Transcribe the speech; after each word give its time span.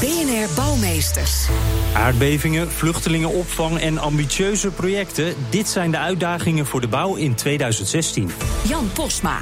BNR 0.00 0.54
Bouwmeesters. 0.54 1.48
Aardbevingen, 1.94 2.70
vluchtelingenopvang 2.70 3.78
en 3.78 3.98
ambitieuze 3.98 4.70
projecten. 4.70 5.34
Dit 5.50 5.68
zijn 5.68 5.90
de 5.90 5.98
uitdagingen 5.98 6.66
voor 6.66 6.80
de 6.80 6.88
bouw 6.88 7.14
in 7.14 7.34
2016. 7.34 8.30
Jan 8.68 8.90
Posma. 8.94 9.40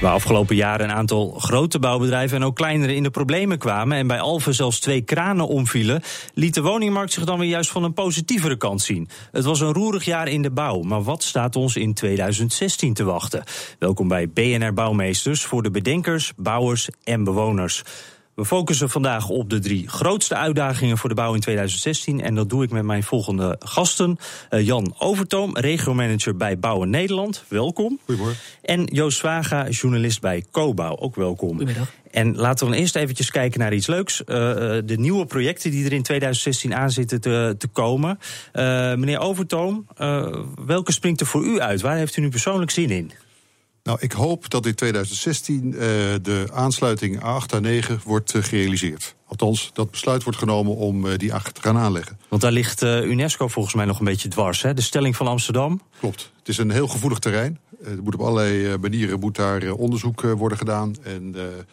Waar 0.00 0.12
afgelopen 0.12 0.56
jaren 0.56 0.88
een 0.88 0.94
aantal 0.94 1.34
grote 1.38 1.78
bouwbedrijven 1.78 2.36
en 2.36 2.44
ook 2.44 2.56
kleinere 2.56 2.94
in 2.94 3.02
de 3.02 3.10
problemen 3.10 3.58
kwamen 3.58 3.96
en 3.96 4.06
bij 4.06 4.20
Alphen 4.20 4.54
zelfs 4.54 4.80
twee 4.80 5.02
kranen 5.02 5.48
omvielen, 5.48 6.02
liet 6.34 6.54
de 6.54 6.62
woningmarkt 6.62 7.12
zich 7.12 7.24
dan 7.24 7.38
weer 7.38 7.48
juist 7.48 7.70
van 7.70 7.84
een 7.84 7.92
positievere 7.92 8.56
kant 8.56 8.82
zien. 8.82 9.08
Het 9.32 9.44
was 9.44 9.60
een 9.60 9.72
roerig 9.72 10.04
jaar 10.04 10.28
in 10.28 10.42
de 10.42 10.50
bouw, 10.50 10.80
maar 10.80 11.02
wat 11.02 11.22
staat 11.22 11.56
ons 11.56 11.76
in 11.76 11.94
2016 11.94 12.94
te 12.94 13.04
wachten? 13.04 13.42
Welkom 13.78 14.08
bij 14.08 14.28
BNR 14.28 14.72
Bouwmeesters 14.72 15.44
voor 15.44 15.62
de 15.62 15.70
bedenkers, 15.70 16.32
bouwers 16.36 16.88
en 17.04 17.24
bewoners. 17.24 17.82
We 18.34 18.44
focussen 18.44 18.90
vandaag 18.90 19.28
op 19.28 19.50
de 19.50 19.58
drie 19.58 19.88
grootste 19.88 20.34
uitdagingen 20.34 20.98
voor 20.98 21.08
de 21.08 21.14
bouw 21.14 21.34
in 21.34 21.40
2016. 21.40 22.20
En 22.20 22.34
dat 22.34 22.50
doe 22.50 22.62
ik 22.64 22.70
met 22.70 22.82
mijn 22.82 23.02
volgende 23.02 23.56
gasten. 23.58 24.18
Uh, 24.50 24.66
Jan 24.66 24.94
Overtoom, 24.98 25.56
regiomanager 25.56 26.36
bij 26.36 26.58
Bouwen 26.58 26.90
Nederland. 26.90 27.44
Welkom. 27.48 27.98
Goedemorgen. 28.04 28.38
En 28.62 28.84
Joost 28.84 29.18
Swaga, 29.18 29.68
journalist 29.68 30.20
bij 30.20 30.44
Cobouw. 30.50 30.96
Ook 30.96 31.14
welkom. 31.14 31.48
Goedemiddag. 31.48 31.92
En 32.10 32.36
laten 32.36 32.66
we 32.66 32.72
dan 32.72 32.80
eerst 32.80 32.96
eventjes 32.96 33.30
kijken 33.30 33.60
naar 33.60 33.74
iets 33.74 33.86
leuks. 33.86 34.20
Uh, 34.20 34.26
de 34.84 34.96
nieuwe 34.98 35.26
projecten 35.26 35.70
die 35.70 35.84
er 35.84 35.92
in 35.92 36.02
2016 36.02 36.74
aan 36.74 36.90
zitten 36.90 37.20
te, 37.20 37.54
te 37.58 37.68
komen. 37.68 38.18
Uh, 38.52 38.62
meneer 38.94 39.18
Overtoom, 39.18 39.86
welke 40.64 40.92
springt 40.92 41.20
er 41.20 41.26
voor 41.26 41.44
u 41.44 41.60
uit? 41.60 41.80
Waar 41.80 41.96
heeft 41.96 42.16
u 42.16 42.20
nu 42.20 42.28
persoonlijk 42.28 42.70
zin 42.70 42.90
in? 42.90 43.12
Nou, 43.82 43.98
ik 44.00 44.12
hoop 44.12 44.50
dat 44.50 44.66
in 44.66 44.74
2016 44.74 45.66
uh, 45.66 45.78
de 46.22 46.46
aansluiting 46.52 47.18
A8 47.18 47.54
en 47.54 47.62
9 47.62 48.00
wordt 48.04 48.34
uh, 48.34 48.42
gerealiseerd. 48.42 49.14
Althans, 49.26 49.70
dat 49.72 49.90
besluit 49.90 50.22
wordt 50.22 50.38
genomen 50.38 50.76
om 50.76 51.06
uh, 51.06 51.12
die 51.16 51.34
acht 51.34 51.54
te 51.54 51.60
gaan 51.60 51.76
aanleggen. 51.76 52.18
Want 52.28 52.42
daar 52.42 52.52
ligt 52.52 52.82
UNESCO 52.82 53.48
volgens 53.48 53.74
mij 53.74 53.84
nog 53.84 53.98
een 53.98 54.04
beetje 54.04 54.28
dwars, 54.28 54.62
hè? 54.62 54.74
De 54.74 54.80
stelling 54.80 55.16
van 55.16 55.26
Amsterdam. 55.26 55.80
Klopt. 55.98 56.32
Het 56.38 56.48
is 56.48 56.58
een 56.58 56.70
heel 56.70 56.88
gevoelig 56.88 57.18
terrein. 57.18 57.58
Er 57.84 58.02
moet 58.02 58.14
op 58.14 58.20
allerlei 58.20 58.76
manieren 58.78 59.20
moet 59.20 59.36
daar 59.36 59.72
onderzoek 59.72 60.20
worden 60.20 60.58
gedaan. 60.58 60.94
En 61.02 61.32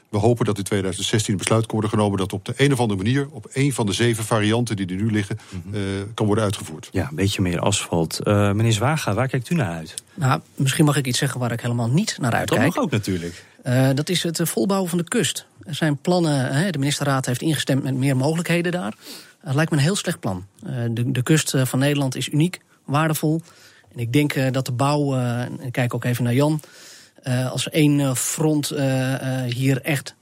we 0.10 0.18
hopen 0.18 0.46
dat 0.46 0.58
in 0.58 0.64
2016 0.64 1.32
een 1.32 1.40
besluit 1.40 1.66
kan 1.66 1.72
worden 1.72 1.90
genomen... 1.90 2.18
dat 2.18 2.34
op 2.34 2.46
de 2.46 2.54
een 2.56 2.74
of 2.74 2.80
andere 2.80 3.04
manier, 3.04 3.28
op 3.32 3.48
een 3.54 3.74
van 3.74 3.86
de 3.86 3.94
zeven 3.94 4.24
varianten 4.24 4.76
die 4.76 4.88
er 4.88 4.96
nu 4.96 5.12
liggen... 5.12 5.40
Mm 5.50 5.74
-hmm. 5.74 6.14
kan 6.14 6.26
worden 6.26 6.44
uitgevoerd. 6.44 6.90
Ja, 6.92 7.08
een 7.10 7.16
beetje 7.16 7.42
meer 7.42 7.60
asfalt. 7.60 8.20
meneer 8.26 8.74
Zwaga, 8.74 9.14
waar 9.14 9.28
kijkt 9.28 9.50
u 9.50 9.56
naar 9.56 9.76
uit? 9.76 9.94
Nou, 10.14 10.42
misschien 10.56 10.86
mag 10.86 10.98
ik 10.98 11.08
iets 11.08 11.18
zeggen 11.18 11.40
waar 11.40 11.52
ik 11.52 11.62
helemaal 11.62 11.90
niet 11.90 12.18
naar 12.20 12.34
uitkijk. 12.34 12.62
Dat 12.62 12.76
mag 12.76 12.84
ook 12.84 12.92
natuurlijk. 12.92 13.46
Uh, 13.66 13.90
dat 13.94 14.10
is 14.10 14.24
het 14.24 14.42
volbouwen 14.44 14.90
van 14.90 14.98
de 14.98 15.04
kust. 15.04 15.46
Er 15.64 15.76
zijn 15.76 15.98
plannen, 15.98 16.54
hè, 16.54 16.70
de 16.70 16.78
ministerraad 16.78 17.26
heeft 17.26 17.42
ingestemd 17.42 17.84
met 17.84 17.96
meer 17.96 18.18
mogelijkheden 18.18 18.72
daar. 18.72 18.94
Dat 19.44 19.56
lijkt 19.56 19.72
me 19.72 19.78
een 19.78 19.84
heel 19.84 19.96
slecht 19.96 20.20
plan. 20.20 20.46
Uh, 20.64 20.72
de, 20.90 21.12
de 21.12 21.24
kust 21.24 21.54
van 21.58 21.80
Nederland 21.80 22.16
is 22.16 22.30
uniek, 22.30 22.60
waardevol. 22.86 23.42
En 23.94 24.00
ik 24.00 24.14
denk 24.14 24.36
uh, 24.36 24.52
dat 24.52 24.66
de 24.66 24.72
bouw, 24.72 25.16
en 25.16 25.62
ik 25.62 25.72
kijk 25.72 25.94
ook 25.94 26.04
even 26.04 26.24
naar 26.24 26.34
Jan... 26.34 26.62
als 27.52 27.70
één 27.70 28.16
front 28.16 28.74
hier 29.46 29.82
echt 29.82 30.16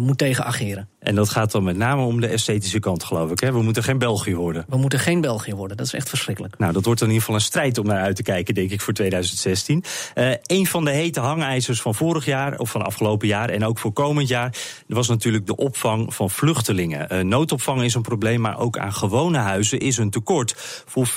moet 0.00 0.18
tegen 0.18 0.44
ageren. 0.44 0.88
En 0.98 1.14
dat 1.14 1.28
gaat 1.28 1.52
dan 1.52 1.62
met 1.62 1.76
name 1.76 2.02
om 2.02 2.20
de 2.20 2.26
esthetische 2.26 2.78
kant, 2.78 3.04
geloof 3.04 3.30
ik. 3.30 3.40
Hè? 3.40 3.52
We 3.52 3.62
moeten 3.62 3.82
geen 3.82 3.98
België 3.98 4.34
worden. 4.34 4.64
We 4.68 4.76
moeten 4.76 4.98
geen 4.98 5.20
België 5.20 5.54
worden. 5.54 5.76
Dat 5.76 5.86
is 5.86 5.92
echt 5.92 6.08
verschrikkelijk. 6.08 6.58
Nou, 6.58 6.72
dat 6.72 6.84
wordt 6.84 7.00
in 7.00 7.06
ieder 7.06 7.20
geval 7.20 7.36
een 7.36 7.46
strijd 7.46 7.78
om 7.78 7.86
naar 7.86 8.02
uit 8.02 8.16
te 8.16 8.22
kijken, 8.22 8.54
denk 8.54 8.70
ik, 8.70 8.80
voor 8.80 8.92
2016. 8.92 9.84
Uh, 10.14 10.30
een 10.42 10.66
van 10.66 10.84
de 10.84 10.90
hete 10.90 11.20
hangijzers 11.20 11.80
van 11.82 11.94
vorig 11.94 12.24
jaar, 12.24 12.58
of 12.58 12.70
van 12.70 12.82
afgelopen 12.82 13.28
jaar 13.28 13.48
en 13.48 13.64
ook 13.64 13.78
voor 13.78 13.92
komend 13.92 14.28
jaar, 14.28 14.54
was 14.86 15.08
natuurlijk 15.08 15.46
de 15.46 15.56
opvang 15.56 16.14
van 16.14 16.30
vluchtelingen. 16.30 17.06
Uh, 17.12 17.20
noodopvang 17.20 17.82
is 17.82 17.94
een 17.94 18.02
probleem, 18.02 18.40
maar 18.40 18.58
ook 18.58 18.78
aan 18.78 18.92
gewone 18.92 19.38
huizen 19.38 19.78
is 19.78 19.96
een 19.96 20.10
tekort. 20.10 20.54
Voor 20.86 21.08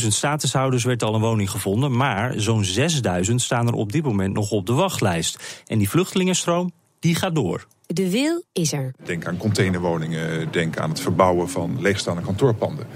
14.000 0.00 0.06
statushouders 0.06 0.84
werd 0.84 1.02
al 1.02 1.14
een 1.14 1.20
woning 1.20 1.50
gevonden, 1.50 1.96
maar 1.96 2.32
zo'n 2.36 2.64
6.000 2.64 3.34
staan 3.34 3.66
er 3.66 3.74
op 3.74 3.92
dit 3.92 4.02
moment 4.02 4.34
nog 4.34 4.50
op 4.50 4.66
de 4.66 4.72
wachtlijst. 4.72 5.62
En 5.66 5.78
die 5.78 5.88
vluchtelingenstroom, 5.88 6.72
die 7.00 7.14
gaat 7.14 7.34
door. 7.34 7.66
De 7.86 8.10
wil 8.10 8.42
is 8.52 8.72
er. 8.72 8.94
Denk 9.04 9.26
aan 9.26 9.36
containerwoningen, 9.36 10.52
denk 10.52 10.78
aan 10.78 10.90
het 10.90 11.00
verbouwen 11.00 11.50
van 11.50 11.80
leegstaande 11.80 12.22
kantoorpanden. 12.22 12.86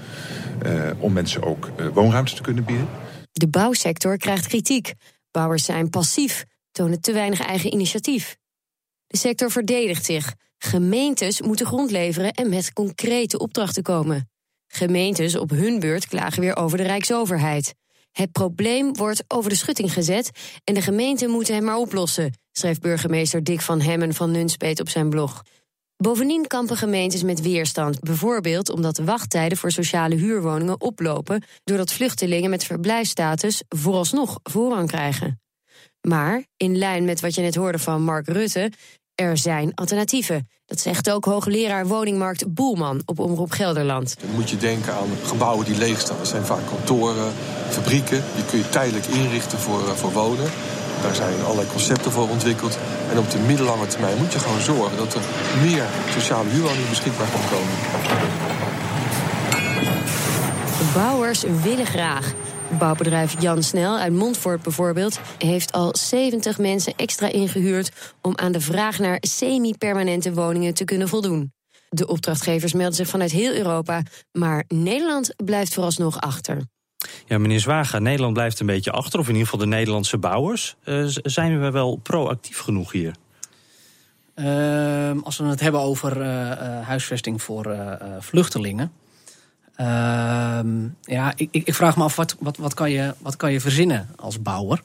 Uh, 0.67 0.91
om 0.99 1.13
mensen 1.13 1.43
ook 1.43 1.71
uh, 1.81 1.87
woonruimte 1.89 2.35
te 2.35 2.43
kunnen 2.43 2.65
bieden. 2.65 2.89
De 3.33 3.49
bouwsector 3.49 4.17
krijgt 4.17 4.47
kritiek. 4.47 4.95
Bouwers 5.31 5.65
zijn 5.65 5.91
passief, 5.91 6.45
tonen 6.73 7.01
te 7.01 7.13
weinig 7.13 7.41
eigen 7.41 7.73
initiatief. 7.73 8.37
De 9.07 9.17
sector 9.17 9.51
verdedigt 9.51 10.05
zich. 10.05 10.34
Gemeentes 10.59 11.41
moeten 11.41 11.67
grond 11.67 11.91
leveren 11.91 12.33
en 12.33 12.49
met 12.49 12.73
concrete 12.73 13.39
opdrachten 13.39 13.83
komen. 13.83 14.31
Gemeentes 14.67 15.37
op 15.37 15.51
hun 15.51 15.81
beurt 15.81 16.09
klagen 16.09 16.41
weer 16.41 16.57
over 16.57 16.79
de 16.79 16.84
Rijksoverheid. 16.84 17.75
Het 18.13 18.33
probleem 18.33 18.97
wordt 18.97 19.25
over 19.29 19.51
de 19.51 19.57
schutting 19.57 19.93
gezet 19.93 20.31
en 20.65 20.75
de 20.75 20.83
gemeenten 20.83 21.31
moeten 21.31 21.55
hem 21.55 21.65
maar 21.65 21.77
oplossen, 21.77 22.33
schreef 22.53 22.79
burgemeester 22.79 23.45
Dick 23.45 23.61
van 23.61 23.81
Hemmen 23.81 24.15
van 24.15 24.31
Nunspeet 24.31 24.81
op 24.81 24.89
zijn 24.89 25.11
blog. 25.11 25.43
Bovendien 25.97 26.47
kampen 26.47 26.77
gemeentes 26.77 27.23
met 27.23 27.41
weerstand, 27.41 28.01
bijvoorbeeld 28.01 28.71
omdat 28.71 28.97
de 28.97 29.05
wachttijden 29.05 29.59
voor 29.59 29.71
sociale 29.71 30.15
huurwoningen 30.15 30.81
oplopen 30.81 31.45
doordat 31.65 31.93
vluchtelingen 31.93 32.51
met 32.51 32.65
verblijfstatus 32.65 33.63
vooralsnog 33.69 34.39
voorrang 34.43 34.89
krijgen. 34.89 35.41
Maar, 36.09 36.45
in 36.57 36.79
lijn 36.79 37.05
met 37.05 37.21
wat 37.21 37.35
je 37.35 37.41
net 37.41 37.55
hoorde 37.55 37.79
van 37.79 38.03
Mark 38.03 38.29
Rutte, 38.29 38.73
er 39.15 39.39
zijn 39.39 39.75
alternatieven. 39.75 40.49
Dat 40.67 40.81
zegt 40.81 41.11
ook 41.11 41.25
hoogleraar 41.25 41.87
woningmarkt 41.87 42.55
Boelman 42.55 43.03
op 43.05 43.19
Omroep 43.19 43.51
Gelderland. 43.51 44.17
Dan 44.21 44.31
moet 44.31 44.51
je 44.51 44.57
denken 44.57 44.95
aan 44.95 45.09
gebouwen 45.23 45.67
die 45.67 45.77
leeg 45.77 46.01
staan. 46.01 46.17
Dat 46.17 46.29
zijn 46.29 46.45
vaak 46.45 46.67
kantoren, 46.67 47.33
fabrieken. 47.69 48.25
Die 48.34 48.45
kun 48.45 48.59
je 48.59 48.69
tijdelijk 48.69 49.07
inrichten 49.07 49.59
voor, 49.59 49.97
voor 49.97 50.13
wonen. 50.13 50.51
Daar 51.03 51.15
zijn 51.15 51.43
allerlei 51.43 51.69
concepten 51.69 52.13
voor 52.13 52.29
ontwikkeld. 52.29 52.79
En 53.11 53.19
op 53.19 53.31
de 53.31 53.39
middellange 53.39 53.87
termijn 53.87 54.19
moet 54.19 54.33
je 54.33 54.39
gewoon 54.39 54.61
zorgen 54.61 54.97
dat 54.97 55.15
er 55.15 55.21
meer 55.63 55.85
sociale 56.11 56.49
huurwoningen 56.49 56.89
beschikbaar 56.89 57.27
gaan 57.27 57.49
komen. 57.51 57.75
Bouwers 60.95 61.43
willen 61.63 61.87
graag. 61.87 62.33
Bouwbedrijf 62.79 63.41
Jan 63.41 63.63
Snel 63.63 63.97
uit 63.97 64.13
Montfort 64.13 64.63
bijvoorbeeld 64.63 65.21
heeft 65.39 65.73
al 65.73 65.95
70 65.97 66.59
mensen 66.59 66.93
extra 66.97 67.29
ingehuurd 67.29 68.15
om 68.21 68.33
aan 68.37 68.53
de 68.53 68.61
vraag 68.61 68.99
naar 68.99 69.19
semi-permanente 69.21 70.34
woningen 70.34 70.75
te 70.75 70.84
kunnen 70.84 71.09
voldoen. 71.09 71.53
De 71.89 72.07
opdrachtgevers 72.07 72.73
melden 72.73 72.95
zich 72.95 73.09
vanuit 73.09 73.31
heel 73.31 73.55
Europa, 73.55 74.03
maar 74.33 74.65
Nederland 74.69 75.34
blijft 75.45 75.75
vooralsnog 75.75 76.21
achter. 76.21 76.63
Ja, 77.27 77.39
meneer 77.39 77.61
Zwaga, 77.61 77.99
Nederland 77.99 78.33
blijft 78.33 78.61
een 78.61 78.67
beetje 78.67 78.91
achter, 78.91 79.19
of 79.19 79.27
in 79.29 79.33
ieder 79.33 79.49
geval 79.49 79.65
de 79.65 79.75
Nederlandse 79.77 80.19
bouwers. 80.19 80.77
Uh, 80.85 81.05
zijn 81.23 81.61
we 81.61 81.71
wel 81.71 81.97
proactief 82.03 82.59
genoeg 82.59 82.93
hier? 82.93 83.15
Uh, 84.35 85.23
als 85.23 85.39
we 85.39 85.45
het 85.45 85.61
hebben 85.61 85.81
over 85.81 86.21
uh, 86.21 86.87
huisvesting 86.87 87.43
voor 87.43 87.77
vluchtelingen. 88.21 88.93
Uh, 89.77 90.60
ja, 91.03 91.33
ik, 91.37 91.49
ik, 91.53 91.75
vraag 91.75 91.97
me 91.97 92.03
af, 92.03 92.16
wat, 92.16 92.37
wat, 92.41 92.57
wat, 92.57 92.75
kan 92.75 92.91
je, 92.91 93.15
wat 93.19 93.37
kan 93.37 93.53
je 93.53 93.60
verzinnen 93.60 94.09
als 94.16 94.43
bouwer? 94.43 94.83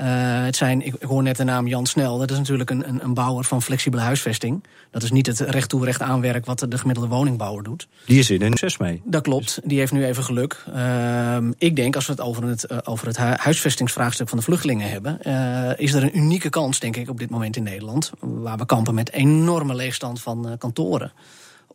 Uh, 0.00 0.06
het 0.44 0.56
zijn, 0.56 0.86
ik, 0.86 0.94
hoor 1.00 1.22
net 1.22 1.36
de 1.36 1.44
naam 1.44 1.66
Jan 1.66 1.86
Snel. 1.86 2.18
Dat 2.18 2.30
is 2.30 2.36
natuurlijk 2.36 2.70
een, 2.70 2.88
een, 2.88 3.04
een, 3.04 3.14
bouwer 3.14 3.44
van 3.44 3.62
flexibele 3.62 4.02
huisvesting. 4.02 4.64
Dat 4.90 5.02
is 5.02 5.10
niet 5.10 5.26
het 5.26 5.40
recht 5.40 5.68
toe 5.68 5.84
recht 5.84 6.02
aanwerk 6.02 6.46
wat 6.46 6.66
de 6.68 6.78
gemiddelde 6.78 7.08
woningbouwer 7.08 7.62
doet. 7.62 7.88
Die 8.06 8.18
is 8.18 8.30
in 8.30 8.42
een 8.42 8.48
succes 8.48 8.76
mee. 8.76 9.02
Dat 9.04 9.22
klopt. 9.22 9.60
Die 9.64 9.78
heeft 9.78 9.92
nu 9.92 10.04
even 10.04 10.24
geluk. 10.24 10.64
Uh, 10.74 11.36
ik 11.58 11.76
denk, 11.76 11.94
als 11.94 12.06
we 12.06 12.12
het 12.12 12.20
over 12.20 12.44
het, 12.44 12.66
uh, 12.70 12.78
over 12.84 13.06
het 13.06 13.16
huisvestingsvraagstuk 13.16 14.28
van 14.28 14.38
de 14.38 14.44
vluchtelingen 14.44 14.90
hebben... 14.90 15.18
Uh, 15.26 15.70
is 15.76 15.92
er 15.92 16.02
een 16.02 16.18
unieke 16.18 16.48
kans, 16.48 16.80
denk 16.80 16.96
ik, 16.96 17.08
op 17.08 17.18
dit 17.18 17.30
moment 17.30 17.56
in 17.56 17.62
Nederland... 17.62 18.10
waar 18.20 18.56
we 18.56 18.66
kampen 18.66 18.94
met 18.94 19.12
enorme 19.12 19.74
leegstand 19.74 20.22
van 20.22 20.56
kantoren 20.58 21.12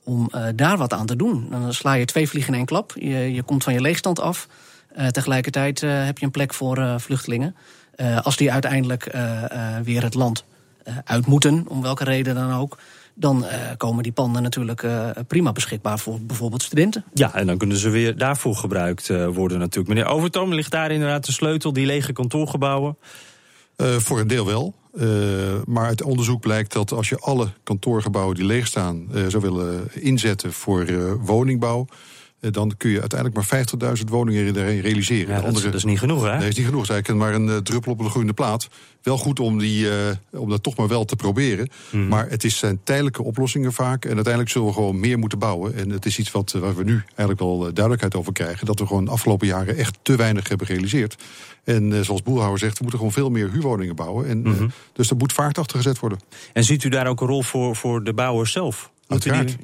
om 0.04 0.32
daar 0.56 0.78
wat 0.78 0.94
aan 0.94 1.06
te 1.06 1.16
doen. 1.16 1.48
Dan 1.50 1.74
sla 1.74 1.94
je 1.94 2.06
twee 2.06 2.30
vliegen 2.30 2.52
in 2.52 2.58
één 2.58 2.68
klap. 2.68 2.94
Je, 2.96 3.34
je 3.34 3.44
komt 3.44 3.64
van 3.64 3.74
je 3.74 3.82
leegstand 3.82 4.20
af. 4.20 4.48
Tegelijkertijd 5.12 5.82
heb 5.82 6.18
je 6.18 6.26
een 6.26 6.32
plek 6.32 6.54
voor 6.54 7.00
vluchtelingen. 7.00 7.56
Als 8.22 8.38
die 8.38 8.52
uiteindelijk 8.52 9.16
weer 9.84 10.04
het 10.04 10.14
land 10.14 10.46
uit 11.04 11.26
moeten, 11.26 11.66
om 11.68 11.82
welke 11.82 12.04
reden 12.04 12.36
dan 12.36 12.54
ook 12.54 12.78
dan 13.18 13.46
komen 13.78 14.04
die 14.04 14.12
panden 14.12 14.44
natuurlijk 14.44 14.86
prima 15.28 15.52
beschikbaar 15.52 16.00
voor 16.00 16.22
bijvoorbeeld 16.22 16.64
studenten. 16.64 17.06
Ja, 17.14 17.34
en 17.34 17.48
dan 17.48 17.58
kunnen 17.58 17.78
ze 17.78 17.90
weer 17.90 18.18
daarvoor 18.18 18.56
gebruikt 18.56 19.08
worden 19.34 19.60
natuurlijk. 19.60 19.96
Meneer 19.96 20.12
Overtoom, 20.12 20.54
ligt 20.54 20.72
daar 20.72 20.92
inderdaad 20.92 21.26
de 21.26 21.32
sleutel, 21.32 21.74
die 21.74 21.86
lege 21.86 22.14
kantoorgebouwen? 22.14 22.98
voor 23.78 24.20
een 24.20 24.28
deel 24.28 24.46
wel. 24.46 24.76
Uh, 24.96 25.62
maar 25.66 25.86
uit 25.86 26.02
onderzoek 26.02 26.42
blijkt 26.42 26.74
dat 26.74 26.92
als 26.92 27.10
je 27.10 27.20
alle 27.20 27.48
kantoorgebouwen 27.64 28.36
die 28.36 28.46
leeg 28.46 28.68
staan 28.68 29.08
uh, 29.14 29.28
zou 29.28 29.44
willen 29.44 29.88
inzetten 29.94 30.54
voor 30.54 30.90
uh, 30.90 31.12
woningbouw, 31.20 31.88
dan 32.52 32.74
kun 32.78 32.90
je 32.90 33.00
uiteindelijk 33.00 33.52
maar 33.52 33.96
50.000 33.98 34.04
woningen 34.10 34.54
realiseren. 34.82 35.36
Ja, 35.36 35.42
dat, 35.42 35.56
is, 35.56 35.64
dat, 35.64 35.74
is 35.74 35.84
niet 35.84 36.00
genoeg, 36.00 36.24
hè? 36.24 36.30
Nee, 36.30 36.40
dat 36.40 36.48
is 36.48 36.56
niet 36.56 36.66
genoeg. 36.66 36.88
Dat 36.88 36.98
is 36.98 37.04
eigenlijk 37.04 37.24
maar 37.24 37.56
een 37.56 37.64
druppel 37.64 37.92
op 37.92 38.00
een 38.00 38.10
groeiende 38.10 38.34
plaat. 38.34 38.68
Wel 39.02 39.18
goed 39.18 39.40
om, 39.40 39.58
die, 39.58 39.88
om 40.30 40.50
dat 40.50 40.64
toch 40.64 40.76
maar 40.76 40.88
wel 40.88 41.06
te 41.06 41.16
proberen. 41.16 41.70
Mm. 41.92 42.08
Maar 42.08 42.30
het 42.30 42.44
is, 42.44 42.58
zijn 42.58 42.80
tijdelijke 42.84 43.24
oplossingen 43.24 43.74
vaak. 43.74 44.06
En 44.06 44.14
uiteindelijk 44.14 44.52
zullen 44.52 44.68
we 44.68 44.74
gewoon 44.74 45.00
meer 45.00 45.20
moeten 45.20 45.40
bouwen. 45.40 45.76
En 45.76 45.90
het 45.90 46.06
is 46.06 46.20
iets 46.20 46.32
wat, 46.32 46.52
waar 46.52 46.76
we 46.76 46.84
nu 46.84 47.04
eigenlijk 47.06 47.40
wel 47.40 47.60
duidelijkheid 47.60 48.16
over 48.16 48.34
krijgen. 48.34 48.66
Dat 48.66 48.80
we 48.80 48.88
gewoon 48.88 49.06
de 49.06 49.12
afgelopen 49.12 49.48
jaren 49.48 49.78
echt 49.78 49.98
te 50.02 50.16
weinig 50.16 50.48
hebben 50.48 50.68
gerealiseerd. 50.68 51.16
En 51.64 52.06
zoals 52.06 52.24
Boelhouwer 52.24 52.60
zegt, 52.60 52.74
we 52.74 52.82
moeten 52.82 53.00
gewoon 53.00 53.14
veel 53.14 53.30
meer 53.30 53.52
huurwoningen 53.52 53.96
bouwen. 53.96 54.28
En, 54.28 54.38
mm 54.38 54.54
-hmm. 54.54 54.64
uh, 54.64 54.72
dus 54.94 55.10
er 55.10 55.16
moet 55.16 55.34
vaart 55.34 55.58
achter 55.58 55.78
gezet 55.78 56.00
worden. 56.00 56.20
En 56.54 56.64
ziet 56.64 56.84
u 56.84 56.90
daar 56.90 57.08
ook 57.08 57.22
een 57.22 57.28
rol 57.28 57.44
voor, 57.44 57.76
voor 57.76 58.04
de 58.04 58.14
bouwers 58.14 58.52
zelf? 58.52 58.92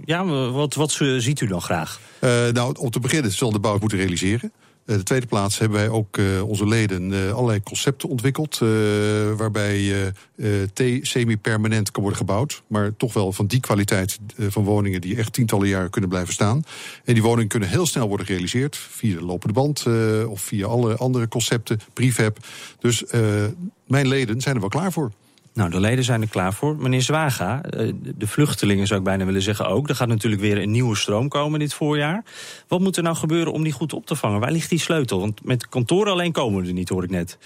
Ja, 0.06 0.26
wat, 0.52 0.74
wat 0.74 0.92
ziet 1.18 1.42
u 1.42 1.48
dan 1.48 1.62
graag? 1.62 2.00
Uh, 2.24 2.48
nou, 2.48 2.76
om 2.80 2.90
te 2.90 3.00
beginnen 3.00 3.32
zal 3.32 3.52
de 3.52 3.60
bouwers 3.60 3.82
moeten 3.82 4.00
realiseren. 4.00 4.52
Uh, 4.86 4.96
de 4.96 5.04
tweede 5.04 5.26
plaats 5.26 5.60
hebben 5.60 5.78
wij 5.78 5.90
ook 5.90 6.18
uh, 6.18 6.48
onze 6.48 6.68
leden 6.68 7.12
uh, 7.12 7.34
allerlei 7.34 7.64
concepten 7.64 8.10
ontwikkeld. 8.10 8.58
waarbij 9.38 10.14
semi-permanent 11.02 11.92
kan 11.92 12.02
worden 12.02 12.20
gebouwd. 12.20 12.64
Maar 12.68 12.96
toch 12.98 13.14
wel 13.14 13.32
van 13.32 13.48
die 13.48 13.60
kwaliteit 13.60 14.20
van 14.38 14.64
woningen 14.64 15.02
die 15.02 15.18
echt 15.18 15.34
tientallen 15.34 15.68
jaren 15.68 15.90
kunnen 15.90 16.10
blijven 16.10 16.34
staan. 16.34 16.64
En 17.06 17.14
die 17.14 17.24
woningen 17.24 17.48
kunnen 17.48 17.70
heel 17.70 17.86
snel 17.86 18.08
worden 18.08 18.26
gerealiseerd. 18.26 18.76
Via 18.76 19.16
de 19.16 19.26
lopende 19.26 19.54
band 19.54 19.86
of 20.28 20.42
via 20.42 20.68
alle 20.68 20.96
andere 20.96 21.28
concepten, 21.28 21.80
prefab. 21.94 22.38
Dus 22.80 23.04
mijn 23.88 24.08
leden 24.08 24.42
zijn 24.42 24.56
er 24.56 24.62
wel 24.62 24.70
klaar 24.70 24.92
voor. 24.92 25.12
Nou, 25.54 25.70
de 25.70 25.80
leden 25.80 26.04
zijn 26.04 26.22
er 26.22 26.28
klaar 26.28 26.54
voor. 26.54 26.76
Meneer 26.76 27.02
Zwaga, 27.02 27.62
de 28.16 28.28
vluchtelingen 28.28 28.88
zou 28.88 29.00
ik 29.00 29.06
bijna 29.06 29.26
willen 29.26 29.42
zeggen 29.42 29.68
ook. 29.68 29.90
Er 29.90 29.96
gaat 29.96 30.08
natuurlijk 30.08 30.42
weer 30.42 30.58
een 30.58 30.72
nieuwe 30.72 30.96
stroom 30.96 31.28
komen 31.28 31.60
dit 31.60 31.74
voorjaar. 31.74 32.24
Wat 32.68 32.80
moet 32.80 32.98
er 32.98 33.04
nou 33.04 33.16
gebeuren 33.16 33.54
om 33.54 33.64
die 33.64 33.72
goed 33.72 33.94
op 33.94 34.06
te 34.06 34.16
vangen? 34.16 34.40
Waar 34.40 34.52
ligt 34.52 34.70
die 34.70 34.80
sleutel? 34.80 35.20
Want 35.20 35.46
met 35.46 35.70
kantoren 35.70 36.12
alleen 36.12 36.32
komen 36.32 36.62
we 36.62 36.68
er 36.68 36.74
niet, 36.74 36.90
hoor 36.90 37.04
ik 37.04 37.10
net. 37.10 37.38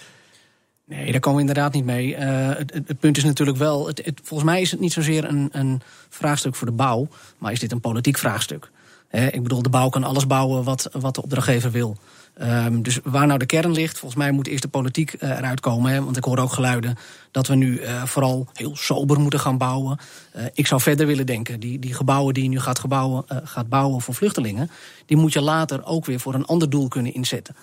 Nee, 0.85 1.11
daar 1.11 1.19
komen 1.19 1.43
we 1.43 1.47
inderdaad 1.47 1.73
niet 1.73 1.85
mee. 1.85 2.15
Uh, 2.15 2.47
het, 2.47 2.73
het, 2.73 2.87
het, 2.87 2.99
punt 2.99 3.17
is 3.17 3.23
natuurlijk 3.23 3.57
wel, 3.57 3.87
het, 3.87 4.11
volgens 4.23 4.49
mij 4.49 4.61
is 4.61 4.71
het 4.71 4.79
niet 4.79 4.93
zozeer 4.93 5.25
een, 5.25 5.49
een, 5.51 5.81
vraagstuk 6.09 6.55
voor 6.55 6.67
de 6.67 6.73
bouw, 6.73 7.07
maar 7.37 7.51
is 7.51 7.59
dit 7.59 7.71
een 7.71 7.79
politiek 7.79 8.17
vraagstuk. 8.17 8.71
Ik 9.11 9.43
bedoel, 9.43 9.61
de 9.61 9.69
bouw 9.69 9.89
kan 9.89 10.03
alles 10.03 10.27
bouwen 10.27 10.63
wat, 10.63 10.89
wat 10.91 11.15
de 11.15 11.21
opdrachtgever 11.21 11.71
wil. 11.71 11.97
Um, 12.41 12.81
dus 12.81 12.99
waar 13.03 13.27
nou 13.27 13.39
de 13.39 13.45
kern 13.45 13.71
ligt, 13.71 13.99
volgens 13.99 14.21
mij 14.21 14.31
moet 14.31 14.47
eerst 14.47 14.61
de 14.61 14.67
politiek 14.67 15.13
uh, 15.13 15.29
eruit 15.29 15.59
komen. 15.59 15.91
Hè, 15.91 16.03
want 16.03 16.17
ik 16.17 16.23
hoor 16.23 16.37
ook 16.37 16.53
geluiden 16.53 16.95
dat 17.31 17.47
we 17.47 17.55
nu 17.55 17.81
uh, 17.81 18.03
vooral 18.03 18.47
heel 18.53 18.75
sober 18.75 19.19
moeten 19.19 19.39
gaan 19.39 19.57
bouwen. 19.57 19.99
Uh, 20.35 20.43
ik 20.53 20.67
zou 20.67 20.81
verder 20.81 21.07
willen 21.07 21.25
denken. 21.25 21.59
Die, 21.59 21.79
die 21.79 21.93
gebouwen 21.93 22.33
die 22.33 22.43
je 22.43 22.49
nu 22.49 22.59
gaat, 22.59 22.79
gebouwen, 22.79 23.25
gaat 23.43 23.69
bouwen 23.69 24.01
voor 24.01 24.13
vluchtelingen... 24.13 24.69
die 25.05 25.17
moet 25.17 25.33
je 25.33 25.41
later 25.41 25.85
ook 25.85 26.05
weer 26.05 26.19
voor 26.19 26.33
een 26.33 26.45
ander 26.45 26.69
doel 26.69 26.87
kunnen 26.87 27.13
inzetten. 27.13 27.55